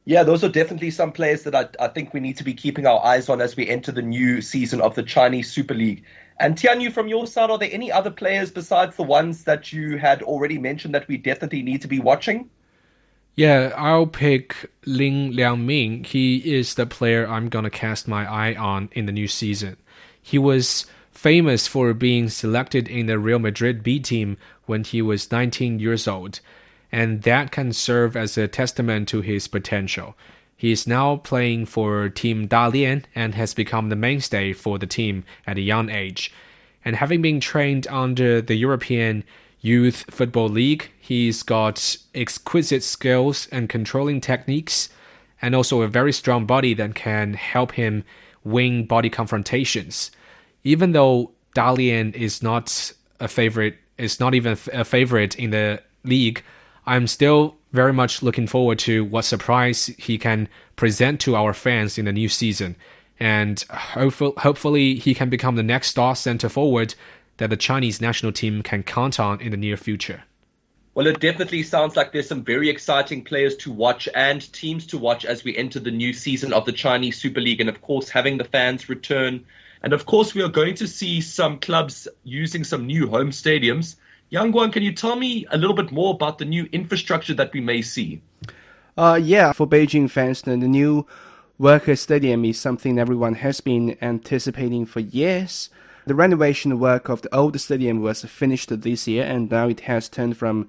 Yeah, 0.07 0.23
those 0.23 0.45
are 0.45 0.51
definitely 0.51 0.91
some 0.91 1.13
players 1.13 1.45
that 1.45 1.55
I, 1.55 1.67
I 1.81 1.89
think 1.89 2.13
we 2.13 2.21
need 2.21 2.37
to 2.37 2.45
be 2.45 2.53
keeping 2.53 2.87
our 2.87 3.05
eyes 3.05 3.29
on 3.29 3.41
as 3.41 3.57
we 3.57 3.69
enter 3.69 3.91
the 3.91 4.03
new 4.03 4.43
season 4.43 4.81
of 4.83 4.95
the 4.95 5.03
Chinese 5.03 5.51
Super 5.51 5.75
League. 5.75 6.05
And 6.39 6.57
Tianyu, 6.57 6.93
from 6.93 7.09
your 7.09 7.27
side, 7.27 7.51
are 7.51 7.59
there 7.59 7.71
any 7.73 7.91
other 7.91 8.11
players 8.11 8.51
besides 8.51 8.97
the 8.97 9.03
ones 9.03 9.45
that 9.45 9.73
you 9.73 9.97
had 9.97 10.23
already 10.23 10.59
mentioned 10.59 10.95
that 10.95 11.09
we 11.09 11.17
definitely 11.17 11.63
need 11.63 11.81
to 11.83 11.89
be 11.89 12.01
watching? 12.01 12.51
Yeah, 13.37 13.73
I'll 13.77 14.07
pick 14.07 14.71
Lin 14.87 15.33
Liangming. 15.33 16.07
He 16.07 16.55
is 16.55 16.75
the 16.75 16.87
player 16.87 17.27
I'm 17.27 17.49
gonna 17.49 17.71
cast 17.71 18.07
my 18.07 18.31
eye 18.31 18.55
on 18.55 18.91
in 18.93 19.07
the 19.07 19.13
new 19.13 19.27
season. 19.27 19.77
He 20.23 20.39
was 20.39 20.87
famous 21.11 21.67
for 21.67 21.93
being 21.95 22.29
selected 22.29 22.87
in 22.89 23.07
the 23.07 23.19
Real 23.19 23.41
Madrid 23.41 23.83
B 23.83 23.99
team 23.99 24.37
when 24.67 24.85
he 24.85 25.03
was 25.03 25.33
19 25.33 25.81
years 25.81 26.07
old, 26.07 26.39
and 26.93 27.23
that 27.23 27.51
can 27.51 27.73
serve 27.73 28.17
as 28.17 28.39
a 28.39 28.47
testament 28.47 29.09
to 29.09 29.21
his 29.21 29.49
potential. 29.49 30.17
He 30.57 30.71
is 30.71 30.87
now 30.87 31.17
playing 31.17 31.67
for 31.67 32.09
Team 32.09 32.47
Dalian 32.47 33.05
and 33.17 33.35
has 33.35 33.53
become 33.53 33.89
the 33.89 33.97
mainstay 33.97 34.53
for 34.53 34.79
the 34.79 34.87
team 34.87 35.25
at 35.45 35.59
a 35.59 35.63
young 35.63 35.91
age. 35.91 36.33
And 36.85 36.97
having 36.97 37.21
been 37.21 37.41
trained 37.41 37.89
under 37.89 38.41
the 38.41 38.55
European 38.55 39.25
Youth 39.65 40.05
Football 40.11 40.51
League, 40.51 40.91
he's 41.01 41.43
got 41.43 41.97
exquisite 42.15 42.83
skills 42.83 43.49
and 43.51 43.67
controlling 43.67 44.21
techniques, 44.21 44.91
and 45.41 45.55
also 45.55 45.81
a 45.81 45.89
very 45.89 46.13
strong 46.13 46.45
body 46.45 46.75
that 46.75 46.95
can 46.95 47.33
help 47.33 47.73
him 47.73 48.05
win 48.45 48.85
body 48.85 49.09
confrontations. 49.09 50.11
Even 50.65 50.93
though 50.93 51.31
Dalian 51.57 52.15
is 52.15 52.43
not 52.43 52.93
a 53.21 53.27
favorite, 53.27 53.79
is 53.97 54.21
not 54.21 54.35
even 54.35 54.59
a 54.71 54.85
favorite 54.85 55.35
in 55.37 55.49
the 55.49 55.81
league, 56.05 56.43
I'm 56.85 57.07
still 57.07 57.57
very 57.73 57.95
much 57.95 58.23
looking 58.23 58.47
forward 58.47 58.79
to 58.81 59.03
what 59.07 59.25
surprise 59.25 59.87
he 59.97 60.19
can 60.19 60.47
present 60.77 61.21
to 61.21 61.37
our 61.37 61.55
fans 61.55 61.97
in 61.97 62.05
the 62.05 62.13
new 62.13 62.29
season. 62.29 62.77
And 63.19 63.65
hopefully, 63.71 64.97
he 64.97 65.15
can 65.15 65.31
become 65.31 65.57
the 65.57 65.63
next 65.63 65.89
star 65.89 66.15
center 66.15 66.51
forward 66.51 66.95
that 67.39 67.51
the 67.51 67.57
Chinese 67.57 68.01
national 68.01 68.33
team 68.33 68.63
can 68.63 68.83
count 68.83 69.19
on 69.19 69.41
in 69.41 69.51
the 69.51 69.57
near 69.57 69.77
future. 69.77 70.25
Well, 70.95 71.09
it 71.09 71.19
definitely 71.19 71.65
sounds 71.65 71.97
like 71.97 72.13
there's 72.13 72.29
some 72.29 72.45
very 72.45 72.69
exciting 72.69 73.25
players 73.25 73.57
to 73.57 73.73
watch 73.73 74.09
and 74.15 74.53
teams 74.53 74.87
to 74.89 74.99
watch 74.99 75.25
as 75.25 75.43
we 75.43 75.57
enter 75.57 75.81
the 75.81 75.91
new 75.91 76.13
season 76.13 76.53
of 76.53 76.67
the 76.67 76.73
Chinese 76.73 77.21
Super 77.21 77.41
League. 77.41 77.61
And 77.61 77.69
of 77.69 77.83
course, 77.83 78.09
having 78.09 78.39
the 78.39 78.45
fans 78.45 78.89
return. 78.89 79.45
And 79.83 79.93
of 79.93 80.07
course, 80.07 80.35
we 80.35 80.43
are 80.43 80.49
going 80.49 80.77
to 80.77 80.87
see 80.87 81.21
some 81.21 81.59
clubs 81.59 82.07
using 82.23 82.63
some 82.63 82.87
new 82.87 83.09
home 83.09 83.31
stadiums. 83.31 83.97
Yang 84.31 84.53
Guang, 84.53 84.73
can 84.73 84.85
you 84.85 84.93
tell 84.93 85.17
me 85.17 85.47
a 85.51 85.59
little 85.59 85.75
bit 85.75 85.91
more 85.91 86.15
about 86.15 86.39
the 86.39 86.45
new 86.45 86.69
infrastructure 86.71 87.35
that 87.35 87.53
we 87.53 87.61
may 87.61 87.83
see? 87.83 88.23
Uh, 88.97 89.19
yeah, 89.21 89.51
for 89.51 89.67
Beijing 89.67 90.09
fans, 90.09 90.43
the 90.43 90.57
new 90.57 91.07
Worker 91.59 91.97
Stadium 91.97 92.45
is 92.45 92.61
something 92.61 92.99
everyone 92.99 93.35
has 93.35 93.61
been 93.61 93.97
anticipating 94.01 94.87
for 94.87 95.01
years. 95.01 95.71
The 96.07 96.15
renovation 96.15 96.79
work 96.79 97.09
of 97.09 97.23
the 97.23 97.35
old 97.35 97.59
stadium 97.59 98.03
was 98.03 98.25
finished 98.25 98.69
this 98.83 99.09
year, 99.09 99.25
and 99.25 99.51
now 99.51 99.69
it 99.69 99.81
has 99.81 100.09
turned 100.09 100.37
from 100.37 100.69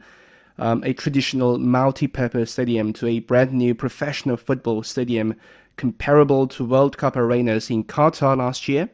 um, 0.58 0.82
a 0.86 0.94
traditional 0.94 1.58
multi-purpose 1.58 2.54
stadium 2.54 2.94
to 2.94 3.08
a 3.08 3.20
brand 3.20 3.52
new 3.52 3.76
professional 3.76 4.38
football 4.38 4.84
stadium 4.84 5.36
comparable 5.76 6.48
to 6.48 6.64
World 6.64 6.98
Cup 6.98 7.18
arenas 7.18 7.70
in 7.70 7.84
Qatar 7.84 8.38
last 8.38 8.70
year. 8.70 8.90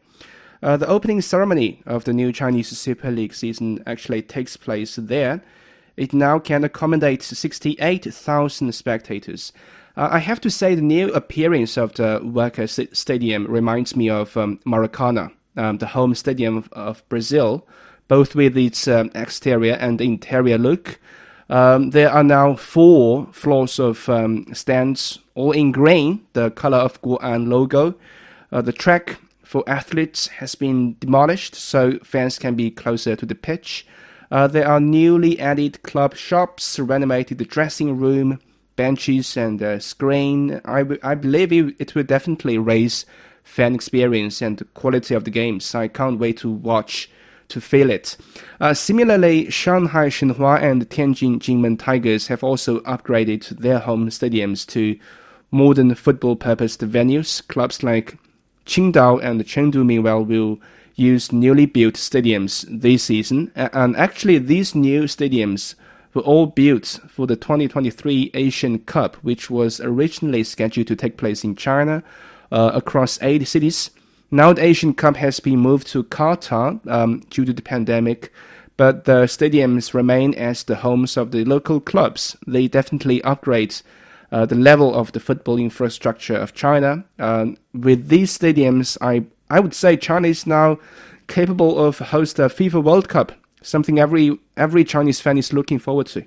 Uh, 0.64 0.78
the 0.78 0.88
opening 0.88 1.22
ceremony 1.22 1.82
of 1.86 2.04
the 2.06 2.14
new 2.14 2.32
Chinese 2.32 2.76
Super 2.76 3.12
League 3.12 3.34
season 3.34 3.84
actually 3.86 4.24
takes 4.24 4.58
place 4.58 4.96
there. 4.96 5.44
It 5.98 6.14
now 6.14 6.40
can 6.40 6.64
accommodate 6.64 7.22
68,000 7.22 8.72
spectators. 8.74 9.54
Uh, 9.98 10.10
I 10.12 10.20
have 10.20 10.40
to 10.42 10.50
say, 10.50 10.74
the 10.74 10.82
new 10.82 11.10
appearance 11.10 11.78
of 11.78 11.94
the 11.94 12.22
Worker 12.24 12.66
Stadium 12.66 13.46
reminds 13.46 13.96
me 13.96 14.10
of 14.10 14.38
um, 14.38 14.60
Maracana, 14.66 15.32
um, 15.58 15.78
the 15.78 15.88
home 15.88 16.16
stadium 16.16 16.64
of, 16.72 17.08
Brazil, 17.10 17.68
both 18.08 18.36
with 18.36 18.58
its 18.58 18.88
um, 18.88 19.12
exterior 19.16 19.74
and 19.74 20.02
interior 20.02 20.58
look. 20.58 21.00
Um, 21.50 21.90
there 21.90 22.10
are 22.10 22.24
now 22.24 22.56
four 22.56 23.28
floors 23.34 23.80
of 23.80 24.08
um, 24.08 24.54
stands, 24.54 25.20
all 25.36 25.52
in 25.52 25.72
green, 25.72 26.26
the 26.34 26.52
color 26.52 26.78
of 26.78 27.02
Guoan 27.02 27.48
logo. 27.48 27.96
Uh, 28.52 28.62
the 28.62 28.74
track 28.74 29.18
for 29.44 29.64
athletes 29.68 30.28
has 30.28 30.56
been 30.56 30.96
demolished 31.00 31.56
so 31.56 32.00
fans 32.04 32.40
can 32.40 32.56
be 32.56 32.72
closer 32.72 33.18
to 33.18 33.26
the 33.26 33.36
pitch. 33.36 33.86
Uh, 34.32 34.48
there 34.48 34.66
are 34.66 34.80
newly 34.80 35.38
added 35.42 35.84
club 35.84 36.16
shops, 36.16 36.80
renovated 36.80 37.46
dressing 37.50 37.98
room, 37.98 38.40
benches, 38.78 39.36
and 39.36 39.62
a 39.62 39.82
screen. 39.82 40.62
I, 40.64 40.86
I 41.04 41.16
believe 41.16 41.52
it, 41.52 41.76
it 41.80 41.96
will 41.96 42.04
definitely 42.04 42.58
raise 42.58 43.06
fan 43.44 43.76
experience 43.76 44.42
and 44.42 44.66
quality 44.74 45.14
of 45.14 45.24
the 45.24 45.32
games. 45.32 45.76
I 45.76 45.88
can't 45.88 46.20
wait 46.20 46.38
to 46.38 46.50
watch 46.50 47.10
to 47.50 47.62
feel 47.62 47.90
it. 47.90 48.18
Uh, 48.60 48.74
similarly, 48.74 49.50
Shanghai 49.50 50.08
Shenhua 50.08 50.62
and 50.62 50.90
Tianjin 50.90 51.40
Jinmen 51.40 51.78
Tigers 51.78 52.28
have 52.28 52.44
also 52.44 52.80
upgraded 52.82 53.50
their 53.60 53.80
home 53.80 54.10
stadiums 54.10 54.66
to 54.68 54.98
modern 55.52 55.94
football 55.96 56.36
purposed 56.36 56.82
venues. 56.82 57.46
Clubs 57.48 57.84
like 57.84 58.18
Qingdao 58.66 59.22
and 59.22 59.44
Chengdu, 59.44 59.86
meanwhile, 59.86 60.24
will 60.24 60.60
use 60.96 61.32
newly 61.32 61.66
built 61.66 61.96
stadiums 61.96 62.66
this 62.70 63.04
season. 63.04 63.52
And 63.56 63.96
actually, 63.98 64.38
these 64.38 64.74
new 64.74 65.04
stadiums 65.04 65.76
were 66.14 66.22
all 66.22 66.46
built 66.46 67.00
for 67.10 67.28
the 67.28 67.36
2023 67.36 68.32
Asian 68.34 68.80
Cup, 68.80 69.16
which 69.18 69.50
was 69.50 69.80
originally 69.82 70.44
scheduled 70.44 70.88
to 70.88 70.96
take 70.96 71.18
place 71.18 71.44
in 71.44 71.56
China 71.56 72.04
uh, 72.52 72.72
across 72.74 73.22
eight 73.22 73.48
cities. 73.48 73.92
Now 74.30 74.54
the 74.54 74.64
Asian 74.64 74.94
Cup 74.94 75.18
has 75.18 75.40
been 75.40 75.60
moved 75.60 75.88
to 75.88 76.04
Qatar 76.04 76.86
um, 76.88 77.22
due 77.30 77.46
to 77.46 77.54
the 77.54 77.62
pandemic, 77.62 78.32
but 78.78 79.06
the 79.06 79.26
stadiums 79.26 79.94
remain 79.94 80.34
as 80.36 80.64
the 80.64 80.78
homes 80.78 81.18
of 81.18 81.32
the 81.32 81.44
local 81.44 81.80
clubs. 81.80 82.38
They 82.48 82.68
definitely 82.68 83.22
upgrade 83.24 83.76
uh, 84.32 84.46
the 84.46 84.56
level 84.56 84.96
of 84.96 85.12
the 85.12 85.20
football 85.20 85.58
infrastructure 85.58 86.38
of 86.38 86.54
China. 86.54 87.04
Uh, 87.20 87.48
with 87.74 88.08
these 88.08 88.38
stadiums, 88.38 88.98
I 89.02 89.26
I 89.50 89.60
would 89.60 89.74
say 89.74 89.98
China 89.98 90.30
is 90.30 90.48
now 90.48 90.80
capable 91.28 91.78
of 91.78 92.00
host 92.00 92.40
a 92.40 92.44
FIFA 92.44 92.84
World 92.84 93.10
Cup, 93.10 93.34
something 93.62 94.00
every 94.00 94.40
every 94.56 94.86
Chinese 94.86 95.20
fan 95.20 95.38
is 95.38 95.52
looking 95.54 95.80
forward 95.80 96.08
to. 96.08 96.26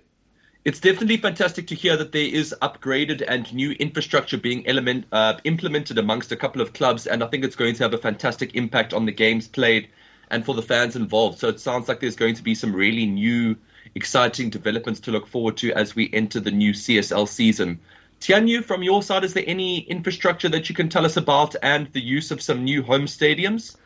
It's 0.65 0.81
definitely 0.81 1.19
fantastic 1.19 1.67
to 1.67 1.75
hear 1.75 1.95
that 1.99 2.13
there 2.13 2.25
is 2.25 2.55
upgraded 2.63 3.23
and 3.29 3.53
new 3.53 3.73
infrastructure 3.73 4.39
being 4.39 4.67
element, 4.67 5.05
uh, 5.13 5.35
implemented 5.45 5.99
amongst 5.99 6.33
a 6.33 6.37
couple 6.37 6.63
of 6.63 6.73
clubs, 6.73 7.07
and 7.07 7.23
I 7.23 7.27
think 7.27 7.45
it's 7.45 7.55
going 7.55 7.75
to 7.75 7.83
have 7.83 7.93
a 7.93 7.99
fantastic 7.99 8.55
impact 8.55 8.95
on 8.95 9.05
the 9.05 9.13
games 9.13 9.47
played 9.47 9.89
and 10.31 10.43
for 10.43 10.55
the 10.55 10.63
fans 10.63 10.97
involved. 10.97 11.39
So 11.39 11.49
it 11.49 11.61
sounds 11.61 11.87
like 11.87 12.01
there's 12.01 12.17
going 12.17 12.35
to 12.37 12.43
be 12.43 12.55
some 12.55 12.75
really 12.75 13.05
new, 13.05 13.57
exciting 13.95 14.49
developments 14.49 15.01
to 15.01 15.11
look 15.11 15.27
forward 15.27 15.59
to 15.59 15.71
as 15.75 15.95
we 15.95 16.09
enter 16.15 16.41
the 16.41 16.51
new 16.51 16.73
CSL 16.73 17.29
season. 17.29 17.79
Tianyu, 18.23 18.65
from 18.65 18.83
your 18.83 19.03
side, 19.03 19.23
is 19.23 19.35
there 19.35 19.45
any 19.47 19.81
infrastructure 19.81 20.49
that 20.49 20.71
you 20.71 20.75
can 20.75 20.89
tell 20.89 21.05
us 21.05 21.19
about 21.19 21.55
and 21.63 21.93
the 21.93 22.01
use 22.01 22.31
of 22.31 22.41
some 22.41 22.65
new 22.65 22.83
home 22.83 23.05
stadiums? 23.05 23.77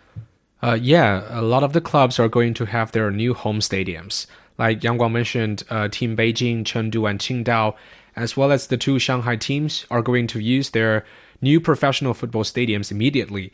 Uh, 0.63 0.79
yeah, 0.81 1.25
a 1.29 1.43
lot 1.43 1.65
of 1.65 1.73
the 1.73 1.81
clubs 1.81 2.21
are 2.21 2.29
going 2.29 2.55
to 2.55 2.67
have 2.67 2.93
their 2.93 3.11
new 3.11 3.35
home 3.35 3.59
stadiums. 3.59 4.27
Like 4.59 4.83
Yang 4.83 4.99
Guang 4.99 5.13
mentioned, 5.13 5.63
uh, 5.71 5.89
Team 5.89 6.17
Beijing, 6.17 6.65
Chengdu, 6.65 7.09
and 7.09 7.21
Qingdao, 7.21 7.75
as 8.17 8.37
well 8.37 8.51
as 8.51 8.67
the 8.67 8.77
two 8.77 8.99
Shanghai 8.99 9.37
teams, 9.37 9.87
are 9.91 10.03
going 10.03 10.27
to 10.29 10.41
use 10.41 10.71
their 10.71 11.05
new 11.41 11.61
professional 11.61 12.15
football 12.15 12.45
stadiums 12.45 12.91
immediately. 12.91 13.53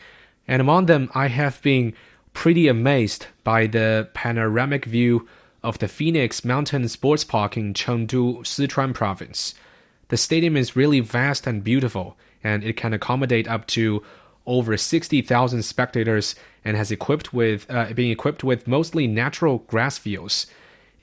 And 0.49 0.61
among 0.61 0.87
them, 0.87 1.11
I 1.15 1.29
have 1.29 1.61
been 1.63 1.93
pretty 2.33 2.69
amazed 2.69 3.27
by 3.45 3.67
the 3.67 4.09
panoramic 4.15 4.87
view 4.87 5.29
of 5.63 5.79
the 5.79 5.89
Phoenix 5.89 6.45
Mountain 6.45 6.89
Sports 6.89 7.25
Park 7.25 7.57
in 7.57 7.75
Chengdu, 7.75 8.41
Sichuan 8.41 8.95
province. 8.95 9.55
The 10.09 10.17
stadium 10.17 10.57
is 10.57 10.77
really 10.77 11.01
vast 11.01 11.47
and 11.47 11.65
beautiful, 11.65 12.17
and 12.43 12.63
it 12.63 12.77
can 12.77 12.93
accommodate 12.93 13.49
up 13.49 13.67
to 13.69 14.03
over 14.47 14.77
60,000 14.77 15.63
spectators 15.63 16.35
and 16.65 16.77
has 16.77 16.91
equipped 16.91 17.33
with 17.33 17.67
uh, 17.71 17.93
being 17.95 18.11
equipped 18.11 18.45
with 18.45 18.69
mostly 18.69 19.07
natural 19.07 19.59
grass 19.59 19.97
fields. 19.97 20.47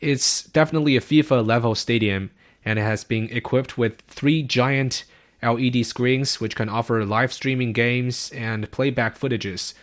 It's 0.02 0.44
definitely 0.44 0.98
a 0.98 1.02
FIFA 1.02 1.46
level 1.46 1.76
stadium 1.76 2.32
and 2.66 2.80
it 2.80 2.82
has 2.82 3.04
been 3.04 3.30
equipped 3.30 3.78
with 3.78 4.02
three 4.08 4.42
giant 4.42 5.04
LED 5.44 5.86
screens 5.86 6.42
which 6.42 6.56
can 6.56 6.70
offer 6.70 7.06
live 7.06 7.32
streaming 7.32 7.72
games 7.72 8.32
and 8.32 8.70
playback 8.72 9.18
footages. 9.18 9.76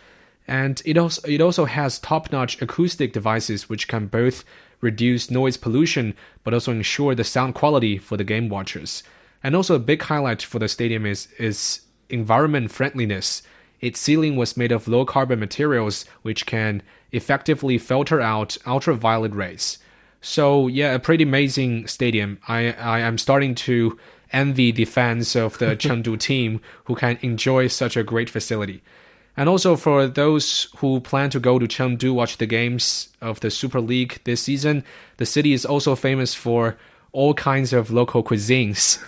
And 0.45 0.81
it 0.83 0.97
also 0.97 1.21
it 1.25 1.39
also 1.39 1.65
has 1.65 1.99
top-notch 1.99 2.61
acoustic 2.61 3.13
devices 3.13 3.69
which 3.69 3.87
can 3.87 4.07
both 4.07 4.43
reduce 4.81 5.31
noise 5.31 5.55
pollution, 5.55 6.15
but 6.43 6.53
also 6.53 6.71
ensure 6.71 7.15
the 7.15 7.23
sound 7.23 7.55
quality 7.55 7.97
for 7.97 8.17
the 8.17 8.23
game 8.25 8.49
watchers. 8.49 9.03
And 9.41 9.55
also 9.55 9.75
a 9.75 9.79
big 9.79 10.01
highlight 10.01 10.41
for 10.41 10.59
the 10.59 10.67
stadium 10.67 11.05
is 11.05 11.29
is 11.37 11.81
environment 12.09 12.71
friendliness. 12.71 13.41
Its 13.79 14.01
ceiling 14.01 14.35
was 14.35 14.57
made 14.57 14.73
of 14.73 14.89
low 14.89 15.05
carbon 15.05 15.39
materials 15.39 16.03
which 16.23 16.45
can 16.45 16.81
effectively 17.13 17.77
filter 17.77 18.19
out 18.19 18.57
ultraviolet 18.67 19.33
rays. 19.33 19.77
So 20.21 20.67
yeah, 20.67 20.93
a 20.93 20.99
pretty 20.99 21.23
amazing 21.23 21.87
stadium. 21.87 22.39
I 22.47 22.73
I 22.73 22.99
am 22.99 23.17
starting 23.17 23.55
to 23.55 23.97
envy 24.31 24.71
the 24.71 24.85
fans 24.85 25.35
of 25.35 25.57
the 25.57 25.75
Chengdu 25.75 26.19
team 26.19 26.61
who 26.85 26.95
can 26.95 27.17
enjoy 27.21 27.67
such 27.67 27.97
a 27.97 28.03
great 28.03 28.29
facility. 28.29 28.81
And 29.37 29.47
also 29.47 29.75
for 29.75 30.05
those 30.07 30.67
who 30.77 30.99
plan 30.99 31.29
to 31.29 31.39
go 31.39 31.59
to 31.59 31.67
Chengdu 31.67 32.13
watch 32.13 32.37
the 32.37 32.45
games 32.45 33.09
of 33.21 33.39
the 33.39 33.49
Super 33.49 33.79
League 33.79 34.19
this 34.25 34.41
season, 34.41 34.83
the 35.17 35.25
city 35.25 35.53
is 35.53 35.65
also 35.65 35.95
famous 35.95 36.35
for 36.35 36.77
all 37.11 37.33
kinds 37.33 37.73
of 37.73 37.89
local 37.89 38.23
cuisines. 38.23 39.01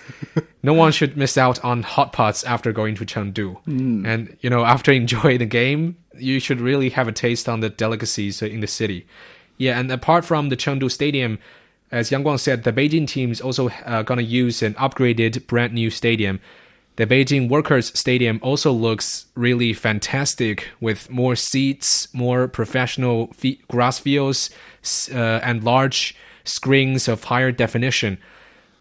no 0.64 0.74
one 0.74 0.92
should 0.92 1.18
miss 1.18 1.38
out 1.38 1.64
on 1.64 1.84
hot 1.84 2.14
pots 2.14 2.44
after 2.46 2.72
going 2.72 2.96
to 2.96 3.06
Chengdu. 3.06 3.62
Mm. 3.66 4.08
And 4.08 4.38
you 4.42 4.50
know, 4.50 4.64
after 4.64 4.92
enjoying 4.92 5.40
the 5.40 5.46
game, 5.46 5.98
you 6.18 6.40
should 6.40 6.62
really 6.62 6.90
have 6.92 7.08
a 7.08 7.12
taste 7.12 7.50
on 7.50 7.60
the 7.60 7.70
delicacies 7.70 8.42
in 8.42 8.62
the 8.62 8.68
city. 8.68 9.06
Yeah, 9.58 9.80
and 9.80 9.92
apart 9.92 10.26
from 10.26 10.50
the 10.50 10.58
Chengdu 10.58 10.90
Stadium, 10.90 11.40
as 11.92 12.12
Yang 12.12 12.24
Guang 12.24 12.40
said, 12.40 12.64
the 12.64 12.74
Beijing 12.74 13.08
team 13.08 13.32
is 13.32 13.42
also 13.42 13.70
uh, 13.86 14.02
going 14.02 14.18
to 14.18 14.24
use 14.24 14.64
an 14.64 14.74
upgraded 14.76 15.46
brand 15.48 15.74
new 15.74 15.90
stadium 15.90 16.40
The 16.98 17.08
Beijing 17.08 17.50
Workers 17.50 17.98
Stadium 17.98 18.40
also 18.44 18.72
looks 18.72 19.26
really 19.36 19.74
fantastic 19.74 20.68
with 20.82 21.10
more 21.10 21.36
seats, 21.36 22.14
more 22.14 22.48
professional 22.48 23.32
grass 23.70 23.98
fields, 23.98 24.50
uh, 25.12 25.40
and 25.42 25.64
large 25.64 26.16
screens 26.44 27.08
of 27.08 27.24
higher 27.24 27.52
definition. 27.52 28.18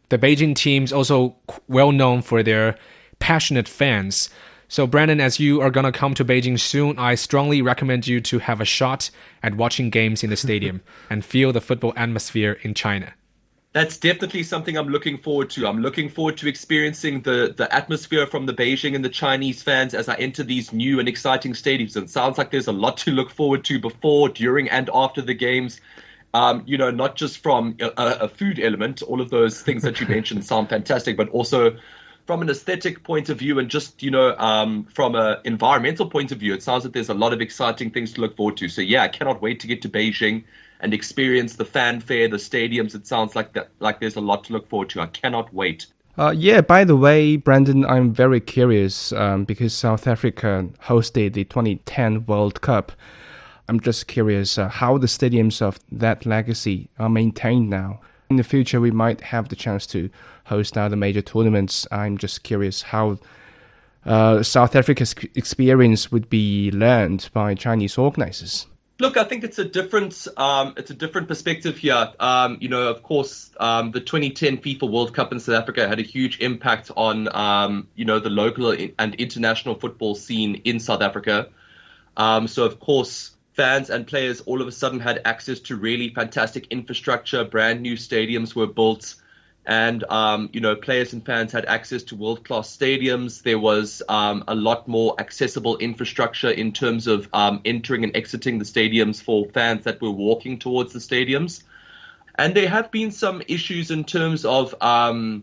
The 0.09 0.19
Beijing 0.19 0.57
team's 0.57 0.93
also 0.93 1.37
well 1.69 1.93
known 1.93 2.21
for 2.21 2.43
their 2.43 2.77
passionate 3.21 3.69
fans. 3.69 4.29
So, 4.71 4.87
Brandon, 4.87 5.21
as 5.21 5.41
you 5.41 5.61
are 5.61 5.71
going 5.73 5.85
to 5.85 5.91
come 5.91 6.15
to 6.15 6.25
Beijing 6.25 6.57
soon, 6.57 6.97
I 6.97 7.17
strongly 7.17 7.61
recommend 7.61 8.07
you 8.07 8.21
to 8.21 8.39
have 8.39 8.61
a 8.61 8.65
shot 8.65 9.11
at 9.43 9.57
watching 9.57 9.91
games 9.91 10.23
in 10.23 10.31
the 10.31 10.37
stadium 10.37 10.81
and 11.11 11.25
feel 11.25 11.53
the 11.53 11.61
football 11.61 11.93
atmosphere 11.97 12.57
in 12.63 12.75
China. 12.75 13.13
That's 13.73 13.97
definitely 13.97 14.45
something 14.45 14.79
I'm 14.79 14.89
looking 14.89 15.19
forward 15.19 15.51
to. 15.51 15.67
I'm 15.67 15.83
looking 15.83 16.09
forward 16.09 16.37
to 16.37 16.49
experiencing 16.49 17.23
the, 17.23 17.53
the 17.57 17.73
atmosphere 17.75 18.29
from 18.29 18.47
the 18.47 18.55
Beijing 18.55 18.95
and 18.95 19.05
the 19.05 19.09
Chinese 19.09 19.61
fans 19.61 19.93
as 19.93 20.09
I 20.09 20.15
enter 20.15 20.45
these 20.45 20.73
new 20.73 21.01
and 21.01 21.09
exciting 21.09 21.55
stadiums. 21.55 21.97
And 21.97 22.05
it 22.05 22.11
sounds 22.11 22.39
like 22.39 22.53
there's 22.53 22.69
a 22.69 22.73
lot 22.73 22.97
to 22.99 23.11
look 23.11 23.31
forward 23.31 23.65
to 23.65 23.81
before, 23.81 24.29
during, 24.29 24.71
and 24.71 24.89
after 24.95 25.21
the 25.21 25.35
games. 25.35 25.81
Um, 26.33 26.63
you 26.65 26.79
know, 26.79 26.93
not 26.93 27.17
just 27.17 27.39
from 27.39 27.77
a, 27.81 27.91
a, 27.97 28.29
food 28.29 28.61
element, 28.61 29.03
all 29.03 29.21
of 29.21 29.31
those 29.31 29.63
things 29.63 29.83
that 29.83 30.01
you 30.01 30.07
mentioned 30.09 30.45
sound 30.45 30.69
fantastic, 30.69 31.17
but 31.17 31.29
also 31.31 31.77
from 32.31 32.43
an 32.43 32.49
aesthetic 32.49 33.03
point 33.03 33.29
of 33.29 33.41
view 33.41 33.59
and 33.59 33.69
just 33.69 34.05
you 34.05 34.11
know 34.13 34.37
um, 34.39 34.85
from 34.85 35.17
an 35.17 35.39
environmental 35.45 36.09
point 36.09 36.31
of 36.31 36.39
view, 36.39 36.55
it 36.55 36.63
sounds 36.63 36.85
like 36.85 36.93
there's 36.93 37.09
a 37.09 37.15
lot 37.15 37.33
of 37.33 37.41
exciting 37.41 37.91
things 37.91 38.13
to 38.13 38.21
look 38.21 38.37
forward 38.37 38.57
to. 38.57 38.69
So 38.69 38.83
yeah, 38.83 39.03
I 39.03 39.09
cannot 39.09 39.43
wait 39.43 39.59
to 39.59 39.67
get 39.67 39.83
to 39.83 39.89
Beijing 39.89 40.45
and 40.79 40.95
experience 40.95 41.57
the 41.57 41.65
fanfare, 41.65 42.29
the 42.29 42.37
stadiums. 42.37 42.95
It 42.95 43.05
sounds 43.05 43.35
like 43.35 43.55
that 43.55 43.71
like 43.81 43.99
there's 43.99 44.15
a 44.15 44.21
lot 44.21 44.45
to 44.45 44.53
look 44.53 44.69
forward 44.69 44.91
to. 44.91 45.01
I 45.01 45.07
cannot 45.07 45.53
wait. 45.53 45.87
Uh, 46.17 46.31
yeah, 46.31 46.61
by 46.61 46.85
the 46.85 46.95
way, 46.95 47.35
Brandon, 47.35 47.85
I'm 47.85 48.13
very 48.13 48.41
curious 48.41 49.13
um, 49.13 49.45
because 49.45 49.75
South 49.75 50.07
Africa 50.07 50.69
hosted 50.85 51.33
the 51.33 51.43
2010 51.43 52.27
World 52.27 52.61
Cup. 52.61 52.93
I'm 53.67 53.81
just 53.81 54.07
curious 54.07 54.57
uh, 54.57 54.69
how 54.69 54.99
the 54.99 55.09
stadiums 55.09 55.61
of 55.61 55.81
that 55.91 56.25
legacy 56.27 56.91
are 56.97 57.09
maintained 57.09 57.71
now 57.71 57.99
in 58.31 58.37
the 58.37 58.45
future 58.45 58.81
we 58.81 58.93
might 58.93 59.21
have 59.21 59.49
the 59.49 59.57
chance 59.57 59.87
to 59.89 60.09
host 60.45 60.79
other 60.79 60.97
major 60.97 61.21
tournaments. 61.21 61.87
I'm 61.91 62.17
just 62.17 62.45
curious 62.45 62.83
how 62.83 63.19
uh, 64.07 64.43
South 64.43 64.77
Africa's 64.77 65.15
experience 65.35 66.11
would 66.11 66.31
be 66.31 66.71
learned 66.71 67.29
by 67.35 67.55
Chinese 67.55 67.99
organizers. 67.99 68.67
Look, 69.01 69.17
I 69.17 69.25
think 69.25 69.45
it's 69.45 69.59
a 69.59 69.65
different 69.65 70.29
um, 70.37 70.75
it's 70.77 70.91
a 70.91 70.95
different 70.95 71.27
perspective 71.27 71.79
here. 71.79 72.13
Um, 72.21 72.59
you 72.61 72.69
know, 72.69 72.89
of 72.89 73.03
course, 73.03 73.51
um, 73.59 73.93
the 73.93 74.01
2010 74.01 74.59
FIFA 74.59 74.91
World 74.91 75.15
Cup 75.15 75.33
in 75.33 75.41
South 75.41 75.55
Africa 75.55 75.89
had 75.89 75.99
a 75.99 76.03
huge 76.03 76.39
impact 76.41 76.91
on 76.97 77.35
um, 77.35 77.89
you 77.95 78.05
know 78.05 78.21
the 78.21 78.31
local 78.31 78.77
and 78.99 79.15
international 79.15 79.75
football 79.75 80.15
scene 80.15 80.57
in 80.65 80.79
South 80.81 81.01
Africa. 81.01 81.49
Um, 82.17 82.47
so, 82.47 82.65
of 82.65 82.79
course, 82.79 83.31
fans 83.61 83.91
and 83.91 84.07
players 84.07 84.41
all 84.47 84.63
of 84.63 84.69
a 84.69 84.73
sudden 84.73 84.99
had 84.99 85.21
access 85.27 85.61
to 85.61 85.77
really 85.77 86.09
fantastic 86.09 86.67
infrastructure. 86.71 87.45
Brand 87.45 87.83
new 87.83 87.93
stadiums 87.93 88.55
were 88.55 88.67
built, 88.67 89.17
and 89.67 90.03
um, 90.05 90.49
you 90.55 90.63
know 90.63 90.75
players 90.75 91.13
and 91.13 91.27
fans 91.27 91.53
had 91.53 91.67
access 91.67 92.03
to 92.05 92.17
world 92.17 92.43
class 92.43 92.75
stadiums. 92.75 93.43
There 93.43 93.59
was 93.59 94.03
um, 94.09 94.45
a 94.49 94.55
lot 94.55 94.89
more 94.89 95.15
accessible 95.19 95.77
infrastructure 95.77 96.49
in 96.49 96.73
terms 96.73 97.07
of 97.07 97.29
um, 97.35 97.61
entering 97.67 98.03
and 98.03 98.17
exiting 98.17 98.59
the 98.59 98.65
stadiums 98.65 99.23
for 99.23 99.45
fans 99.51 99.85
that 99.85 100.01
were 100.01 100.11
walking 100.11 100.59
towards 100.59 100.95
the 100.95 100.99
stadiums. 100.99 101.63
And 102.37 102.55
there 102.55 102.71
have 102.71 102.91
been 102.91 103.11
some 103.11 103.43
issues 103.47 103.91
in 103.91 104.05
terms 104.05 104.47
of 104.47 104.75
um, 104.81 105.43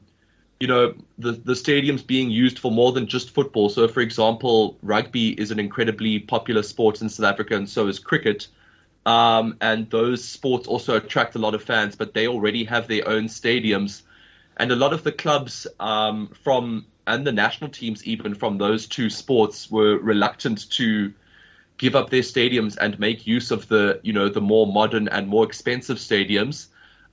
you 0.60 0.68
know 0.68 0.94
the 1.18 1.34
the 1.34 1.54
stadiums 1.54 2.06
being 2.06 2.32
used 2.32 2.60
for 2.60 2.72
more 2.72 2.92
than 2.92 3.08
just 3.08 3.32
football. 3.32 3.70
So, 3.70 3.88
for 3.88 4.02
example, 4.02 4.78
rugby 4.82 5.30
is 5.30 5.52
an 5.52 5.60
incredibly 5.60 6.20
popular 6.20 6.64
sport 6.64 7.02
in 7.02 7.10
South 7.10 7.26
Africa, 7.26 7.56
and 7.56 7.70
so 7.70 7.88
is 7.88 8.00
cricket. 8.00 8.48
Um, 9.06 9.56
and 9.62 9.90
those 9.90 10.24
sports 10.24 10.68
also 10.68 10.98
attract 10.98 11.36
a 11.36 11.40
lot 11.40 11.56
of 11.56 11.64
fans, 11.64 11.96
but 11.96 12.14
they 12.14 12.28
already 12.28 12.66
have 12.66 12.88
their 12.88 13.08
own 13.08 13.26
stadiums, 13.26 14.02
and 14.58 14.72
a 14.72 14.76
lot 14.76 14.94
of 14.94 15.04
the 15.04 15.12
clubs 15.12 15.68
um, 15.80 16.30
from 16.44 16.86
and 17.06 17.26
the 17.26 17.32
national 17.32 17.70
teams 17.70 18.06
even 18.06 18.36
from 18.36 18.58
those 18.58 18.86
two 18.86 19.10
sports 19.10 19.72
were 19.72 19.98
reluctant 19.98 20.70
to 20.72 21.14
give 21.78 21.96
up 21.96 22.10
their 22.10 22.22
stadiums 22.22 22.78
and 22.78 23.00
make 23.00 23.26
use 23.26 23.52
of 23.52 23.68
the 23.68 24.00
you 24.04 24.12
know 24.12 24.28
the 24.28 24.42
more 24.42 24.68
modern 24.68 25.08
and 25.08 25.28
more 25.28 25.46
expensive 25.46 25.98
stadiums 25.98 26.68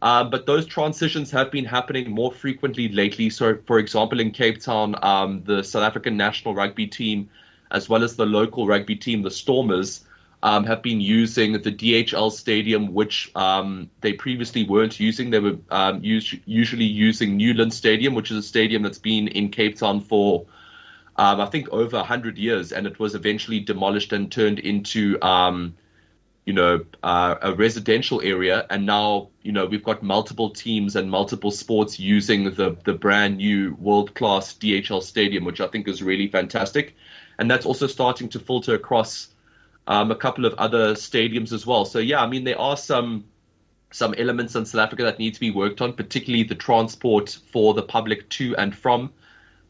um, 0.05 0.29
but 0.29 0.45
those 0.45 0.67
transitions 0.67 1.31
have 1.31 1.51
been 1.51 1.65
happening 1.65 2.11
more 2.11 2.31
frequently 2.31 2.91
lately. 2.91 3.31
So, 3.31 3.57
for 3.67 3.79
example, 3.79 4.21
in 4.21 4.33
Cape 4.33 4.61
Town, 4.61 4.95
um, 5.03 5.43
the 5.45 5.65
South 5.65 5.83
African 5.83 6.19
national 6.19 6.55
rugby 6.55 6.87
team, 6.87 7.31
as 7.71 7.89
well 7.89 8.05
as 8.05 8.15
the 8.15 8.27
local 8.27 8.67
rugby 8.67 8.97
team, 8.97 9.23
the 9.23 9.31
Stormers, 9.31 10.05
um, 10.43 10.65
have 10.65 10.83
been 10.83 11.01
using 11.01 11.53
the 11.55 11.73
DHL 11.73 12.31
stadium, 12.31 12.93
which 12.93 13.35
um, 13.35 13.89
they 14.03 14.13
previously 14.13 14.65
weren't 14.65 15.01
using. 15.01 15.31
They 15.31 15.39
were 15.39 15.57
um, 15.71 16.01
usually 16.03 16.85
using 16.85 17.39
Newland 17.39 17.73
Stadium, 17.73 18.15
which 18.15 18.31
is 18.31 18.37
a 18.37 18.43
stadium 18.43 18.83
that's 18.83 18.99
been 18.99 19.29
in 19.29 19.49
Cape 19.49 19.79
Town 19.79 20.03
for, 20.03 20.45
um, 21.17 21.41
I 21.41 21.47
think, 21.47 21.71
over 21.71 21.97
100 21.97 22.37
years, 22.37 22.73
and 22.73 22.87
it 22.87 22.99
was 22.99 23.15
eventually 23.15 23.61
demolished 23.61 24.13
and 24.13 24.31
turned 24.31 24.59
into 24.59 25.19
you 26.45 26.53
know, 26.53 26.85
uh, 27.03 27.37
a 27.41 27.55
residential 27.55 28.21
area, 28.21 28.67
and 28.69 28.85
now 28.85 29.31
you 29.43 29.53
know 29.53 29.67
we've 29.67 29.85
got 29.85 30.03
multiple 30.03 30.51
teams 30.51 30.95
and 30.95 31.11
multiple 31.11 31.51
sports 31.51 31.99
using 31.99 32.45
the 32.55 32.77
the 32.85 32.93
brand 32.93 33.39
new 33.39 33.75
world 33.81 34.15
class 34.15 34.55
DHL 34.55 35.03
stadium, 35.03 35.45
which 35.45 35.61
I 35.61 35.69
think 35.69 35.89
is 35.89 36.03
really 36.03 36.29
fantastic, 36.29 36.97
and 37.39 37.51
that's 37.51 37.65
also 37.65 37.87
starting 37.87 38.29
to 38.31 38.39
filter 38.39 38.75
across 38.75 39.29
um, 39.87 40.11
a 40.11 40.17
couple 40.17 40.45
of 40.45 40.55
other 40.55 40.95
stadiums 40.95 41.53
as 41.53 41.67
well. 41.67 41.87
So 41.87 41.99
yeah, 41.99 42.23
I 42.23 42.27
mean 42.27 42.45
there 42.45 42.61
are 42.61 42.77
some 42.77 43.25
some 43.91 44.15
elements 44.19 44.55
in 44.55 44.67
South 44.67 44.83
Africa 44.83 45.05
that 45.05 45.19
need 45.19 45.35
to 45.35 45.41
be 45.41 45.51
worked 45.51 45.81
on, 45.81 45.93
particularly 45.93 46.43
the 46.43 46.57
transport 46.57 47.39
for 47.53 47.75
the 47.75 47.83
public 47.83 48.29
to 48.29 48.57
and 48.57 48.75
from 48.75 49.13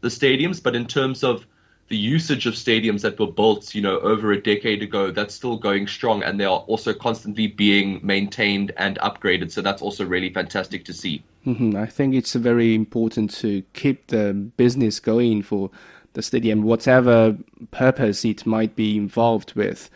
the 0.00 0.08
stadiums, 0.08 0.62
but 0.62 0.74
in 0.74 0.87
terms 0.87 1.22
of 1.22 1.46
the 1.88 1.96
usage 1.96 2.46
of 2.46 2.54
stadiums 2.54 3.02
that 3.02 3.18
were 3.18 3.30
built, 3.30 3.74
you 3.74 3.82
know, 3.82 3.98
over 4.00 4.32
a 4.32 4.40
decade 4.40 4.82
ago, 4.82 5.10
that's 5.10 5.34
still 5.34 5.56
going 5.56 5.86
strong, 5.86 6.22
and 6.22 6.40
they 6.40 6.44
are 6.44 6.60
also 6.60 6.94
constantly 6.94 7.46
being 7.46 8.00
maintained 8.02 8.72
and 8.76 8.98
upgraded. 9.00 9.50
So 9.50 9.60
that's 9.60 9.82
also 9.82 10.04
really 10.04 10.32
fantastic 10.32 10.84
to 10.86 10.92
see. 10.92 11.22
Mm-hmm. 11.46 11.76
I 11.76 11.86
think 11.86 12.14
it's 12.14 12.32
very 12.34 12.74
important 12.74 13.34
to 13.36 13.62
keep 13.74 14.06
the 14.06 14.32
business 14.32 14.98
going 14.98 15.42
for 15.42 15.70
the 16.14 16.22
stadium, 16.22 16.62
whatever 16.62 17.36
purpose 17.70 18.24
it 18.24 18.46
might 18.46 18.74
be 18.74 18.96
involved 18.96 19.52
with. 19.54 19.90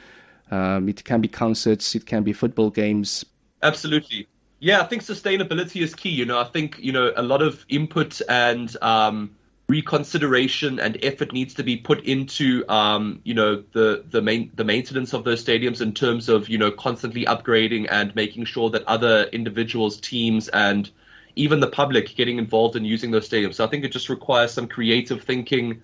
Um, 0.51 0.89
it 0.89 1.05
can 1.05 1.21
be 1.21 1.29
concerts, 1.29 1.95
it 1.95 2.07
can 2.07 2.23
be 2.23 2.33
football 2.33 2.71
games. 2.71 3.25
Absolutely. 3.63 4.27
Yeah, 4.61 4.81
I 4.81 4.85
think 4.85 5.03
sustainability 5.03 5.83
is 5.83 5.95
key. 5.95 6.11
You 6.11 6.27
know, 6.27 6.39
I 6.39 6.45
think 6.45 6.79
you 6.81 6.93
know 6.93 7.13
a 7.17 7.23
lot 7.23 7.43
of 7.43 7.65
input 7.69 8.21
and 8.29 8.77
um, 8.83 9.37
reconsideration 9.69 10.81
and 10.81 10.97
effort 11.03 11.33
needs 11.33 11.53
to 11.55 11.63
be 11.63 11.77
put 11.77 12.03
into 12.05 12.65
um, 12.71 13.21
you 13.25 13.35
know 13.35 13.63
the 13.73 14.03
the 14.11 14.23
main 14.23 14.51
the 14.55 14.65
maintenance 14.65 15.13
of 15.13 15.25
those 15.25 15.45
stadiums 15.45 15.83
in 15.83 15.93
terms 15.93 16.31
of 16.31 16.49
you 16.49 16.57
know 16.57 16.71
constantly 16.71 17.27
upgrading 17.27 17.87
and 17.91 18.15
making 18.15 18.47
sure 18.47 18.71
that 18.71 18.83
other 18.85 19.25
individuals 19.25 20.01
teams 20.01 20.49
and 20.49 20.91
even 21.37 21.61
the 21.61 21.67
public 21.67 22.15
getting 22.17 22.39
involved 22.39 22.77
in 22.77 22.85
using 22.85 23.11
those 23.11 23.29
stadiums 23.29 23.57
so 23.57 23.65
i 23.65 23.69
think 23.69 23.85
it 23.85 23.93
just 23.93 24.09
requires 24.09 24.51
some 24.51 24.67
creative 24.67 25.23
thinking 25.23 25.83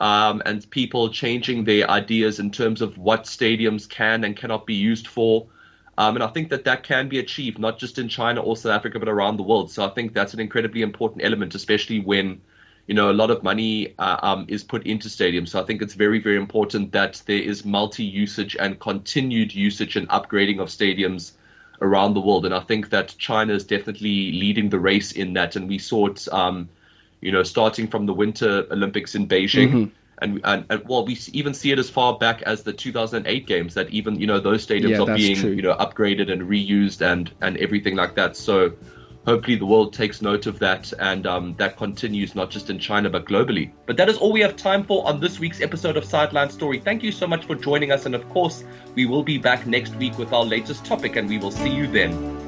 um, 0.00 0.42
and 0.44 0.68
people 0.70 1.08
changing 1.08 1.64
their 1.64 1.88
ideas 1.88 2.38
in 2.38 2.50
terms 2.50 2.82
of 2.82 2.98
what 2.98 3.24
stadiums 3.24 3.88
can 3.88 4.24
and 4.24 4.36
cannot 4.36 4.66
be 4.66 4.74
used 4.74 5.06
for 5.06 5.46
um, 5.98 6.16
and 6.16 6.24
I 6.24 6.28
think 6.28 6.48
that 6.50 6.64
that 6.64 6.84
can 6.84 7.08
be 7.08 7.18
achieved 7.18 7.58
not 7.58 7.78
just 7.78 7.98
in 7.98 8.08
China 8.08 8.40
or 8.40 8.56
South 8.56 8.72
Africa, 8.72 8.98
but 8.98 9.10
around 9.10 9.36
the 9.36 9.42
world. 9.42 9.70
So 9.70 9.84
I 9.84 9.90
think 9.90 10.14
that's 10.14 10.32
an 10.32 10.40
incredibly 10.40 10.80
important 10.80 11.22
element, 11.22 11.54
especially 11.54 12.00
when 12.00 12.40
you 12.92 12.96
know, 12.96 13.10
a 13.10 13.18
lot 13.22 13.30
of 13.30 13.42
money 13.42 13.94
uh, 13.98 14.18
um, 14.20 14.44
is 14.48 14.62
put 14.62 14.86
into 14.86 15.08
stadiums. 15.08 15.48
So 15.48 15.62
I 15.62 15.64
think 15.64 15.80
it's 15.80 15.94
very, 15.94 16.18
very 16.18 16.36
important 16.36 16.92
that 16.92 17.22
there 17.24 17.38
is 17.38 17.64
multi-usage 17.64 18.54
and 18.60 18.78
continued 18.78 19.54
usage 19.54 19.96
and 19.96 20.06
upgrading 20.10 20.60
of 20.60 20.68
stadiums 20.68 21.32
around 21.80 22.12
the 22.12 22.20
world. 22.20 22.44
And 22.44 22.54
I 22.54 22.60
think 22.60 22.90
that 22.90 23.14
China 23.16 23.54
is 23.54 23.64
definitely 23.64 24.32
leading 24.32 24.68
the 24.68 24.78
race 24.78 25.12
in 25.12 25.32
that. 25.32 25.56
And 25.56 25.70
we 25.70 25.78
saw 25.78 26.08
it, 26.08 26.28
um, 26.30 26.68
you 27.22 27.32
know, 27.32 27.42
starting 27.42 27.88
from 27.88 28.04
the 28.04 28.12
Winter 28.12 28.66
Olympics 28.70 29.14
in 29.14 29.26
Beijing. 29.26 29.68
Mm-hmm. 29.68 29.84
And, 30.18 30.40
and, 30.44 30.66
and, 30.68 30.86
well, 30.86 31.06
we 31.06 31.18
even 31.32 31.54
see 31.54 31.70
it 31.70 31.78
as 31.78 31.88
far 31.88 32.18
back 32.18 32.42
as 32.42 32.62
the 32.62 32.74
2008 32.74 33.46
games 33.46 33.72
that 33.72 33.88
even 33.88 34.20
you 34.20 34.26
know 34.26 34.38
those 34.38 34.66
stadiums 34.66 34.90
yeah, 34.90 35.00
are 35.00 35.16
being 35.16 35.36
true. 35.36 35.50
you 35.50 35.62
know 35.62 35.74
upgraded 35.74 36.30
and 36.30 36.42
reused 36.42 37.00
and 37.00 37.32
and 37.40 37.56
everything 37.56 37.96
like 37.96 38.14
that. 38.16 38.36
So 38.36 38.74
hopefully 39.26 39.56
the 39.56 39.66
world 39.66 39.92
takes 39.92 40.22
note 40.22 40.46
of 40.46 40.58
that 40.58 40.92
and 40.98 41.26
um, 41.26 41.54
that 41.58 41.76
continues 41.76 42.34
not 42.34 42.50
just 42.50 42.70
in 42.70 42.78
China 42.78 43.08
but 43.08 43.24
globally. 43.24 43.72
But 43.86 43.96
that 43.96 44.08
is 44.08 44.18
all 44.18 44.32
we 44.32 44.40
have 44.40 44.56
time 44.56 44.84
for 44.84 45.06
on 45.06 45.20
this 45.20 45.38
week's 45.38 45.60
episode 45.60 45.96
of 45.96 46.04
Sideline 46.04 46.50
Story. 46.50 46.80
Thank 46.80 47.02
you 47.02 47.12
so 47.12 47.26
much 47.26 47.44
for 47.46 47.54
joining 47.54 47.92
us, 47.92 48.06
and 48.06 48.14
of 48.14 48.28
course, 48.30 48.64
we 48.94 49.06
will 49.06 49.22
be 49.22 49.38
back 49.38 49.66
next 49.66 49.94
week 49.96 50.18
with 50.18 50.32
our 50.32 50.44
latest 50.44 50.84
topic, 50.84 51.16
and 51.16 51.28
we 51.28 51.38
will 51.38 51.52
see 51.52 51.70
you 51.70 51.86
then. 51.86 52.41